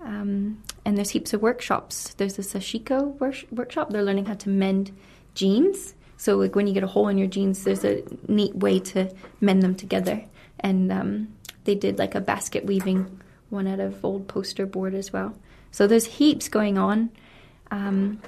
Um, 0.00 0.62
and 0.84 0.96
there's 0.96 1.10
heaps 1.10 1.32
of 1.32 1.42
workshops. 1.42 2.14
There's 2.14 2.38
a 2.38 2.42
sashiko 2.42 3.18
wor- 3.18 3.34
workshop. 3.50 3.90
They're 3.90 4.02
learning 4.02 4.26
how 4.26 4.34
to 4.34 4.48
mend 4.48 4.96
jeans. 5.34 5.94
So 6.16 6.36
like 6.36 6.54
when 6.54 6.66
you 6.66 6.74
get 6.74 6.82
a 6.82 6.86
hole 6.86 7.08
in 7.08 7.18
your 7.18 7.28
jeans, 7.28 7.64
there's 7.64 7.84
a 7.84 8.02
neat 8.28 8.54
way 8.54 8.78
to 8.80 9.14
mend 9.40 9.62
them 9.62 9.74
together. 9.74 10.24
And 10.60 10.92
um, 10.92 11.34
they 11.64 11.74
did 11.74 11.98
like 11.98 12.14
a 12.14 12.20
basket 12.20 12.66
weaving 12.66 13.20
one 13.50 13.66
out 13.66 13.80
of 13.80 14.04
old 14.04 14.28
poster 14.28 14.66
board 14.66 14.94
as 14.94 15.12
well. 15.12 15.34
So 15.70 15.86
there's 15.86 16.06
heaps 16.06 16.48
going 16.48 16.78
on. 16.78 17.10
Um, 17.70 18.20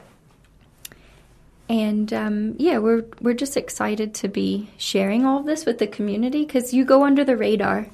and 1.68 2.12
um, 2.12 2.54
yeah, 2.58 2.78
we're 2.78 3.04
we're 3.20 3.35
just 3.35 3.56
excited 3.56 4.14
to 4.16 4.28
be 4.28 4.68
sharing 4.76 5.24
all 5.24 5.38
of 5.38 5.46
this 5.46 5.64
with 5.64 5.78
the 5.78 5.87
community 5.87 6.44
because 6.44 6.74
you 6.74 6.85
go 6.85 7.04
under 7.04 7.24
the 7.24 7.37
radar, 7.37 7.87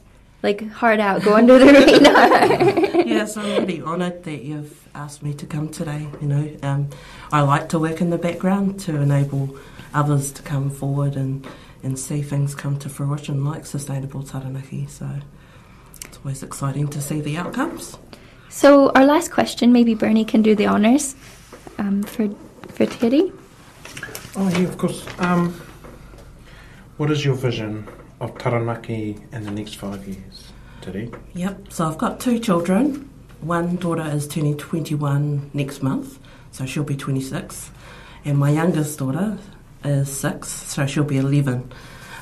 like 0.42 0.68
hard 0.68 1.00
out, 1.00 1.22
go 1.22 1.36
under 1.36 1.58
the 1.58 1.66
radar. 1.72 3.06
yes, 3.06 3.36
I'm 3.36 3.46
really 3.46 3.80
honoured 3.80 4.24
that 4.24 4.42
you've 4.42 4.88
asked 4.94 5.22
me 5.22 5.32
to 5.34 5.46
come 5.46 5.68
today. 5.68 6.08
You 6.20 6.26
know, 6.26 6.56
um, 6.62 6.90
I 7.30 7.42
like 7.42 7.68
to 7.70 7.78
work 7.78 8.00
in 8.00 8.10
the 8.10 8.18
background 8.18 8.80
to 8.80 8.96
enable 8.96 9.56
others 9.94 10.32
to 10.32 10.42
come 10.42 10.70
forward 10.70 11.14
and, 11.14 11.46
and 11.82 11.98
see 11.98 12.22
things 12.22 12.54
come 12.54 12.78
to 12.80 12.88
fruition 12.88 13.44
like 13.44 13.64
Sustainable 13.64 14.22
Taranaki. 14.22 14.86
So 14.86 15.08
it's 16.18 16.24
always 16.24 16.42
exciting 16.42 16.88
to 16.88 17.00
see 17.00 17.20
the 17.20 17.36
outcomes. 17.36 17.96
so 18.48 18.90
our 18.90 19.04
last 19.04 19.30
question, 19.30 19.72
maybe 19.72 19.94
Bernie 19.94 20.24
can 20.24 20.42
do 20.42 20.54
the 20.56 20.66
honors 20.66 21.14
um, 21.78 22.02
for 22.02 22.28
for 22.74 22.86
Tiri. 22.86 23.32
Oh, 24.36 24.48
yeah, 24.48 24.68
of 24.68 24.78
course. 24.78 25.06
Um, 25.18 25.52
what 26.96 27.10
is 27.10 27.24
your 27.24 27.34
vision 27.34 27.86
of 28.20 28.36
Taranaki 28.38 29.16
in 29.32 29.44
the 29.44 29.50
next 29.50 29.74
five 29.74 30.06
years, 30.06 30.52
Tiri? 30.80 31.14
Yep, 31.34 31.70
so 31.72 31.86
I've 31.86 31.98
got 31.98 32.20
two 32.20 32.38
children. 32.40 33.08
One 33.40 33.76
daughter 33.76 34.02
is 34.02 34.26
turning 34.26 34.56
21 34.56 35.50
next 35.54 35.82
month, 35.82 36.18
so 36.50 36.66
she'll 36.66 36.82
be 36.82 36.96
26. 36.96 37.70
And 38.24 38.38
my 38.38 38.50
youngest 38.50 38.98
daughter 38.98 39.38
is 39.84 40.10
6, 40.16 40.48
so 40.48 40.86
she'll 40.86 41.04
be 41.04 41.18
11. 41.18 41.70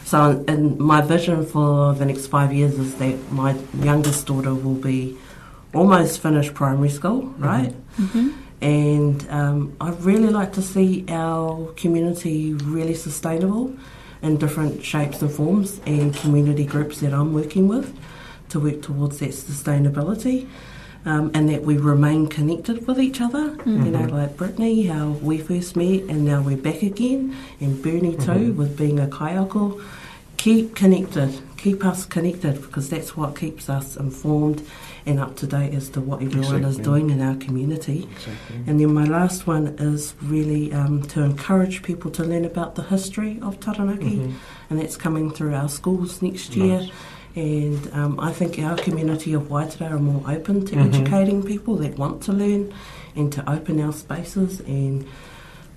So, 0.07 0.45
and 0.47 0.79
my 0.79 1.01
vision 1.01 1.45
for 1.45 1.93
the 2.01 2.05
next 2.05 2.29
five 2.29 2.53
years 2.53 2.75
is 2.79 2.95
that 3.03 3.17
my 3.33 3.57
youngest 3.83 4.25
daughter 4.29 4.55
will 4.55 4.81
be 4.93 5.17
almost 5.75 6.21
finished 6.23 6.55
primary 6.55 6.91
school, 6.91 7.23
right? 7.39 7.75
And 8.61 9.27
um, 9.31 9.59
I'd 9.81 10.01
really 10.11 10.31
like 10.41 10.53
to 10.55 10.63
see 10.63 11.05
our 11.09 11.73
community 11.83 12.55
really 12.55 12.95
sustainable 12.95 13.75
in 14.23 14.39
different 14.39 14.85
shapes 14.85 15.21
and 15.23 15.31
forms 15.31 15.81
and 15.87 16.15
community 16.15 16.65
groups 16.65 17.01
that 17.01 17.13
I'm 17.13 17.35
working 17.35 17.67
with 17.69 17.89
to 18.51 18.61
work 18.61 18.81
towards 18.83 19.19
that 19.19 19.31
sustainability. 19.31 20.47
Um, 21.05 21.31
and 21.35 21.49
that 21.51 21.63
we 21.63 21.77
remain 21.79 22.27
connected 22.27 22.85
with 22.89 22.99
each 22.99 23.21
other. 23.21 23.57
You 23.65 23.91
know, 23.93 24.07
like 24.19 24.37
Brittany, 24.37 24.87
how 24.87 25.11
we 25.23 25.39
first 25.39 25.77
met, 25.77 26.01
and 26.11 26.25
now 26.25 26.43
we're 26.43 26.57
back 26.57 26.83
again, 26.83 27.33
and 27.61 27.81
Bernie 27.81 28.17
too, 28.17 28.53
with 28.55 28.77
being 28.77 28.99
a 28.99 29.07
kaiako. 29.07 29.81
Keep 30.47 30.77
connected, 30.77 31.41
keep 31.57 31.85
us 31.85 32.07
connected, 32.07 32.63
because 32.63 32.89
that's 32.89 33.17
what 33.17 33.35
keeps 33.35 33.69
us 33.69 33.97
informed 33.97 34.65
and 35.05 35.19
up 35.19 35.35
to 35.39 35.45
date 35.45 35.75
as 35.75 35.89
to 35.89 36.01
what 36.01 36.23
everyone 36.23 36.63
is 36.65 36.77
doing 36.77 37.11
in 37.11 37.21
our 37.21 37.35
community. 37.35 38.05
Exactly. 38.13 38.57
And 38.69 38.79
then 38.79 38.95
my 38.95 39.07
last 39.07 39.49
one 39.49 39.67
is 39.81 40.15
really 40.23 40.73
um, 40.73 41.03
to 41.09 41.25
encourage 41.25 41.83
people 41.83 42.13
to 42.13 42.23
learn 42.23 42.45
about 42.45 42.77
the 42.77 42.85
history 42.85 43.41
of 43.43 43.59
Taranaki, 43.59 44.33
and 44.71 44.79
that's 44.79 44.97
coming 44.97 45.33
through 45.33 45.53
our 45.53 45.69
schools 45.69 46.23
next 46.23 46.55
year. 46.55 46.79
Nice. 46.79 46.91
And 47.35 47.93
um, 47.93 48.21
I 48.21 48.33
think 48.33 48.61
our 48.61 48.77
community 48.77 49.33
of 49.33 49.49
Waitara 49.49 49.91
are 49.91 49.99
more 49.99 50.23
open 50.31 50.65
to 50.67 50.77
Mhm. 50.77 50.87
educating 50.95 51.43
people 51.43 51.75
that 51.79 51.99
want 51.99 52.23
to 52.23 52.33
learn 52.33 52.73
and 53.17 53.33
to 53.33 53.51
open 53.51 53.81
our 53.81 53.93
spaces 53.93 54.61
and 54.61 55.05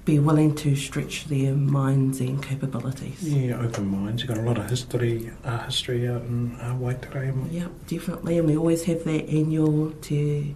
be 0.09 0.17
willing 0.17 0.55
to 0.55 0.75
stretch 0.75 1.25
their 1.25 1.53
minds 1.53 2.19
and 2.19 2.41
capabilities. 2.41 3.21
Yeah, 3.21 3.61
open 3.61 3.85
minds. 3.87 4.23
You've 4.23 4.29
got 4.29 4.39
a 4.39 4.41
lot 4.41 4.57
of 4.57 4.67
history, 4.67 5.31
uh, 5.43 5.59
history 5.65 6.07
out 6.07 6.23
in 6.23 6.55
uh, 6.59 6.73
Waitara. 6.73 7.31
Yep, 7.51 7.71
definitely. 7.87 8.39
And 8.39 8.47
we 8.47 8.57
always 8.57 8.83
have 8.85 9.03
that 9.03 9.29
annual 9.29 9.91
Te 10.01 10.55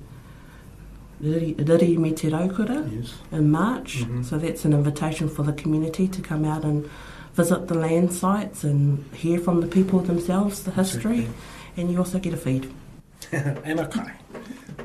Riri 1.22 1.56
Riri 1.56 1.98
Me 1.98 2.12
Te 2.14 2.30
Raukura. 2.32 2.80
Yes. 2.92 3.14
in 3.32 3.52
March. 3.52 4.04
Mhm. 4.04 4.26
So 4.26 4.40
that's 4.40 4.66
an 4.66 4.74
invitation 4.74 5.30
for 5.30 5.44
the 5.44 5.54
community 5.54 6.08
to 6.08 6.22
come 6.22 6.46
out 6.46 6.64
and 6.64 6.90
visit 7.36 7.68
the 7.68 7.76
land 7.76 8.12
sites 8.12 8.64
and 8.64 9.06
hear 9.14 9.38
from 9.40 9.62
the 9.62 9.68
people 9.68 10.00
themselves 10.00 10.64
the 10.64 10.72
history. 10.72 11.20
Exactly. 11.20 11.44
And 11.78 11.92
you 11.92 11.98
also 12.00 12.18
get 12.18 12.34
a 12.34 12.38
feed. 12.38 12.72
and 13.32 13.80
a 13.80 13.88
kai. 13.88 14.14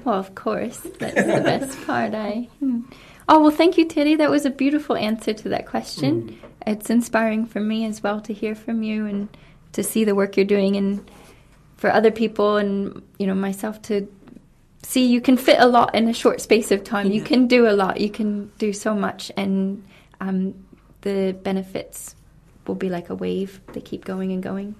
Well, 0.05 0.19
of 0.19 0.35
course, 0.35 0.79
that's 0.99 1.15
the 1.15 1.43
best 1.53 1.87
part. 1.87 2.15
I. 2.15 2.49
Oh 3.29 3.41
well, 3.41 3.51
thank 3.51 3.77
you, 3.77 3.87
Tiri. 3.87 4.17
That 4.17 4.31
was 4.31 4.47
a 4.47 4.51
beautiful 4.51 4.97
answer 4.97 5.35
to 5.35 5.49
that 5.51 5.67
question. 5.67 6.38
It's 6.67 6.88
inspiring 6.91 7.47
for 7.47 7.61
me 7.61 7.85
as 7.85 8.03
well 8.03 8.21
to 8.23 8.33
hear 8.33 8.55
from 8.55 8.83
you 8.83 9.07
and 9.07 9.29
to 9.73 9.83
see 9.83 10.05
the 10.05 10.14
work 10.14 10.37
you're 10.37 10.47
doing, 10.47 10.77
and 10.77 11.11
for 11.77 11.93
other 11.93 12.11
people 12.11 12.57
and 12.57 13.03
you 13.19 13.27
know 13.27 13.35
myself 13.35 13.81
to 13.83 14.09
see 14.83 15.07
you 15.07 15.21
can 15.21 15.37
fit 15.37 15.59
a 15.61 15.67
lot 15.67 15.95
in 15.95 16.09
a 16.09 16.14
short 16.14 16.41
space 16.41 16.71
of 16.71 16.85
time. 16.85 17.11
You 17.11 17.23
can 17.23 17.47
do 17.47 17.69
a 17.69 17.73
lot. 17.73 18.01
You 18.01 18.11
can 18.11 18.51
do 18.59 18.73
so 18.73 18.95
much, 18.95 19.31
and 19.37 19.85
um, 20.21 20.55
the 21.03 21.37
benefits 21.43 22.17
will 22.67 22.77
be 22.77 22.88
like 22.88 23.11
a 23.11 23.14
wave. 23.14 23.61
They 23.73 23.81
keep 23.81 24.05
going 24.05 24.33
and 24.33 24.43
going. 24.43 24.75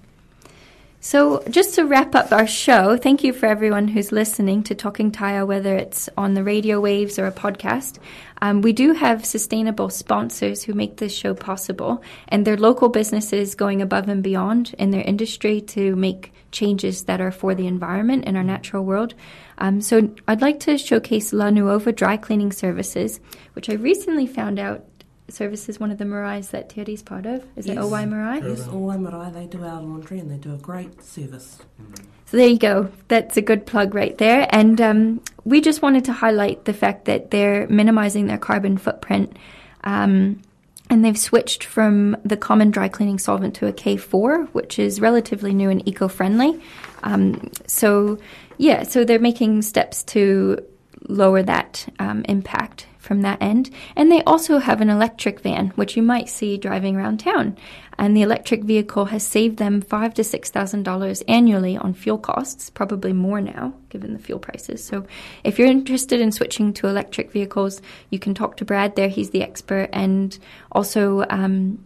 So, 1.01 1.41
just 1.49 1.75
to 1.75 1.85
wrap 1.85 2.13
up 2.13 2.33
our 2.33 2.45
show, 2.45 2.97
thank 2.97 3.23
you 3.23 3.31
for 3.31 3.45
everyone 3.45 3.87
who's 3.87 4.11
listening 4.11 4.63
to 4.63 4.75
Talking 4.75 5.13
Taiao, 5.13 5.47
whether 5.47 5.73
it's 5.77 6.09
on 6.17 6.33
the 6.33 6.43
radio 6.43 6.81
waves 6.81 7.17
or 7.17 7.25
a 7.25 7.31
podcast. 7.31 7.99
Um, 8.41 8.61
we 8.61 8.73
do 8.73 8.91
have 8.91 9.25
sustainable 9.25 9.89
sponsors 9.89 10.63
who 10.63 10.73
make 10.73 10.97
this 10.97 11.15
show 11.15 11.33
possible, 11.33 12.03
and 12.27 12.43
they're 12.43 12.57
local 12.57 12.89
businesses 12.89 13.55
going 13.55 13.81
above 13.81 14.09
and 14.09 14.21
beyond 14.21 14.75
in 14.77 14.91
their 14.91 15.03
industry 15.03 15.61
to 15.61 15.95
make 15.95 16.33
changes 16.51 17.03
that 17.03 17.21
are 17.21 17.31
for 17.31 17.55
the 17.55 17.67
environment 17.67 18.25
and 18.27 18.35
our 18.35 18.43
natural 18.43 18.83
world. 18.83 19.13
Um, 19.57 19.79
so, 19.79 20.13
I'd 20.27 20.41
like 20.41 20.59
to 20.61 20.77
showcase 20.77 21.31
La 21.31 21.49
Nuova 21.49 21.93
Dry 21.93 22.17
Cleaning 22.17 22.51
Services, 22.51 23.21
which 23.53 23.69
I 23.69 23.75
recently 23.75 24.27
found 24.27 24.59
out 24.59 24.83
Services, 25.33 25.69
is 25.69 25.79
one 25.79 25.91
of 25.91 25.97
the 25.97 26.05
Marais 26.05 26.41
that 26.51 26.69
Tiri's 26.69 27.01
part 27.01 27.25
of. 27.25 27.45
Is 27.55 27.67
it 27.67 27.77
OY 27.77 28.05
Marais? 28.05 28.41
Yes, 28.41 28.67
all 28.67 28.97
Marae, 28.97 29.31
they 29.31 29.45
do 29.45 29.63
our 29.63 29.81
laundry 29.81 30.19
and 30.19 30.29
they 30.29 30.37
do 30.37 30.53
a 30.53 30.57
great 30.57 31.01
service. 31.03 31.59
So 32.25 32.37
there 32.37 32.47
you 32.47 32.59
go. 32.59 32.91
That's 33.07 33.37
a 33.37 33.41
good 33.41 33.65
plug 33.65 33.95
right 33.95 34.17
there. 34.17 34.47
And 34.51 34.79
um, 34.79 35.21
we 35.45 35.61
just 35.61 35.81
wanted 35.81 36.05
to 36.05 36.13
highlight 36.13 36.65
the 36.65 36.73
fact 36.73 37.05
that 37.05 37.31
they're 37.31 37.67
minimizing 37.67 38.27
their 38.27 38.37
carbon 38.37 38.77
footprint. 38.77 39.35
Um, 39.83 40.41
and 40.89 41.05
they've 41.05 41.17
switched 41.17 41.63
from 41.63 42.17
the 42.25 42.37
common 42.37 42.71
dry 42.71 42.87
cleaning 42.87 43.19
solvent 43.19 43.55
to 43.55 43.67
a 43.67 43.73
K4, 43.73 44.49
which 44.49 44.79
is 44.79 44.99
relatively 44.99 45.53
new 45.53 45.69
and 45.69 45.87
eco 45.87 46.07
friendly. 46.07 46.59
Um, 47.03 47.51
so, 47.67 48.17
yeah, 48.57 48.83
so 48.83 49.05
they're 49.05 49.19
making 49.19 49.61
steps 49.61 50.03
to 50.03 50.57
lower 51.07 51.43
that 51.43 51.87
um, 51.99 52.25
impact 52.27 52.87
from 53.09 53.23
that 53.23 53.41
end. 53.41 53.71
And 53.95 54.11
they 54.11 54.21
also 54.21 54.59
have 54.59 54.81
an 54.81 54.89
electric 54.91 55.39
van, 55.39 55.69
which 55.69 55.97
you 55.97 56.03
might 56.03 56.29
see 56.29 56.59
driving 56.59 56.95
around 56.95 57.19
town. 57.19 57.57
And 57.97 58.15
the 58.15 58.21
electric 58.21 58.63
vehicle 58.63 59.05
has 59.05 59.25
saved 59.25 59.57
them 59.57 59.81
five 59.81 60.13
to 60.13 60.23
six 60.23 60.51
thousand 60.51 60.83
dollars 60.83 61.23
annually 61.27 61.75
on 61.75 61.95
fuel 61.95 62.19
costs, 62.19 62.69
probably 62.69 63.11
more 63.11 63.41
now 63.41 63.73
given 63.89 64.13
the 64.13 64.19
fuel 64.19 64.37
prices. 64.37 64.83
So, 64.83 65.07
if 65.43 65.57
you're 65.57 65.67
interested 65.67 66.21
in 66.21 66.31
switching 66.31 66.71
to 66.73 66.87
electric 66.87 67.31
vehicles, 67.31 67.81
you 68.11 68.19
can 68.19 68.35
talk 68.35 68.57
to 68.57 68.65
Brad 68.65 68.95
there. 68.95 69.09
He's 69.09 69.31
the 69.31 69.41
expert, 69.41 69.89
and 69.91 70.37
also. 70.71 71.25
Um, 71.31 71.83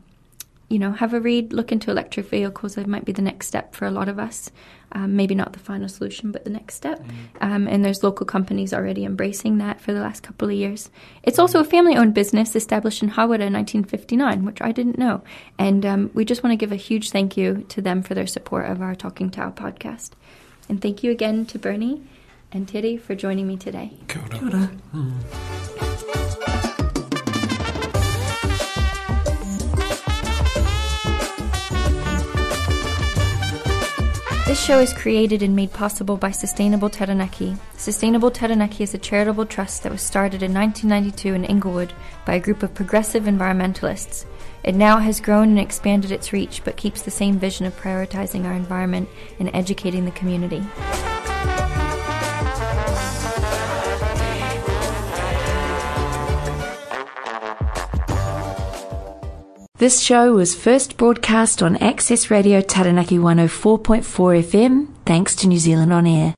you 0.73 0.79
know, 0.79 0.91
have 0.91 1.13
a 1.13 1.19
read, 1.19 1.53
look 1.53 1.71
into 1.71 1.91
electric 1.91 2.27
vehicles. 2.27 2.73
That 2.73 2.87
might 2.87 3.05
be 3.05 3.11
the 3.11 3.21
next 3.21 3.45
step 3.45 3.75
for 3.75 3.85
a 3.85 3.91
lot 3.91 4.09
of 4.09 4.17
us. 4.17 4.49
Um, 4.91 5.15
maybe 5.15 5.35
not 5.35 5.53
the 5.53 5.59
final 5.59 5.87
solution, 5.87 6.31
but 6.31 6.45
the 6.45 6.49
next 6.49 6.73
step. 6.73 6.99
Um, 7.41 7.67
and 7.67 7.85
there's 7.85 8.01
local 8.01 8.25
companies 8.25 8.73
already 8.73 9.05
embracing 9.05 9.59
that 9.59 9.79
for 9.79 9.93
the 9.93 9.99
last 9.99 10.23
couple 10.23 10.47
of 10.47 10.55
years. 10.55 10.89
It's 11.21 11.37
also 11.37 11.59
a 11.59 11.63
family 11.63 11.95
owned 11.95 12.15
business 12.15 12.55
established 12.55 13.03
in 13.03 13.09
Hawera 13.09 13.45
in 13.45 13.53
1959, 13.53 14.45
which 14.45 14.61
I 14.61 14.71
didn't 14.71 14.97
know. 14.97 15.21
And 15.59 15.85
um, 15.85 16.11
we 16.15 16.25
just 16.25 16.41
want 16.41 16.53
to 16.53 16.57
give 16.57 16.71
a 16.71 16.75
huge 16.75 17.11
thank 17.11 17.37
you 17.37 17.65
to 17.69 17.79
them 17.79 18.01
for 18.01 18.15
their 18.15 18.27
support 18.27 18.65
of 18.65 18.81
our 18.81 18.95
Talking 18.95 19.29
Taiao 19.29 19.53
podcast. 19.53 20.11
And 20.69 20.81
thank 20.81 21.03
you 21.03 21.11
again 21.11 21.45
to 21.47 21.59
Bernie 21.59 22.01
and 22.51 22.67
Tiri 22.67 22.99
for 22.99 23.13
joining 23.13 23.47
me 23.47 23.57
today. 23.57 23.93
Kia 24.07 24.23
ora. 24.23 24.39
Kia 24.39 24.49
ora. 25.79 25.92
This 34.53 34.63
show 34.63 34.77
is 34.77 34.93
created 34.93 35.41
and 35.41 35.55
made 35.55 35.73
possible 35.73 36.15
by 36.15 36.29
Sustainable 36.29 36.87
Taranaki. 36.87 37.55
Sustainable 37.75 38.29
Taranaki 38.29 38.83
is 38.83 38.93
a 38.93 38.99
charitable 38.99 39.47
trust 39.47 39.81
that 39.81 39.91
was 39.91 40.03
started 40.03 40.43
in 40.43 40.53
1992 40.53 41.33
in 41.33 41.43
Inglewood 41.43 41.91
by 42.23 42.35
a 42.35 42.39
group 42.39 42.61
of 42.61 42.75
progressive 42.75 43.23
environmentalists. 43.23 44.25
It 44.63 44.75
now 44.75 44.99
has 44.99 45.19
grown 45.19 45.49
and 45.49 45.59
expanded 45.59 46.11
its 46.11 46.33
reach, 46.33 46.63
but 46.63 46.77
keeps 46.77 47.01
the 47.01 47.09
same 47.09 47.39
vision 47.39 47.65
of 47.65 47.75
prioritizing 47.81 48.45
our 48.45 48.53
environment 48.53 49.09
and 49.39 49.49
educating 49.55 50.05
the 50.05 50.11
community. 50.11 50.61
This 59.83 59.99
show 59.99 60.31
was 60.31 60.55
first 60.55 60.95
broadcast 60.95 61.61
on 61.61 61.75
Access 61.75 62.31
Radio 62.31 62.61
Taranaki 62.61 63.17
104.4 63.17 64.01
FM, 64.41 64.87
thanks 65.05 65.35
to 65.35 65.47
New 65.49 65.59
Zealand 65.59 65.91
On 65.91 66.07
Air. 66.07 66.31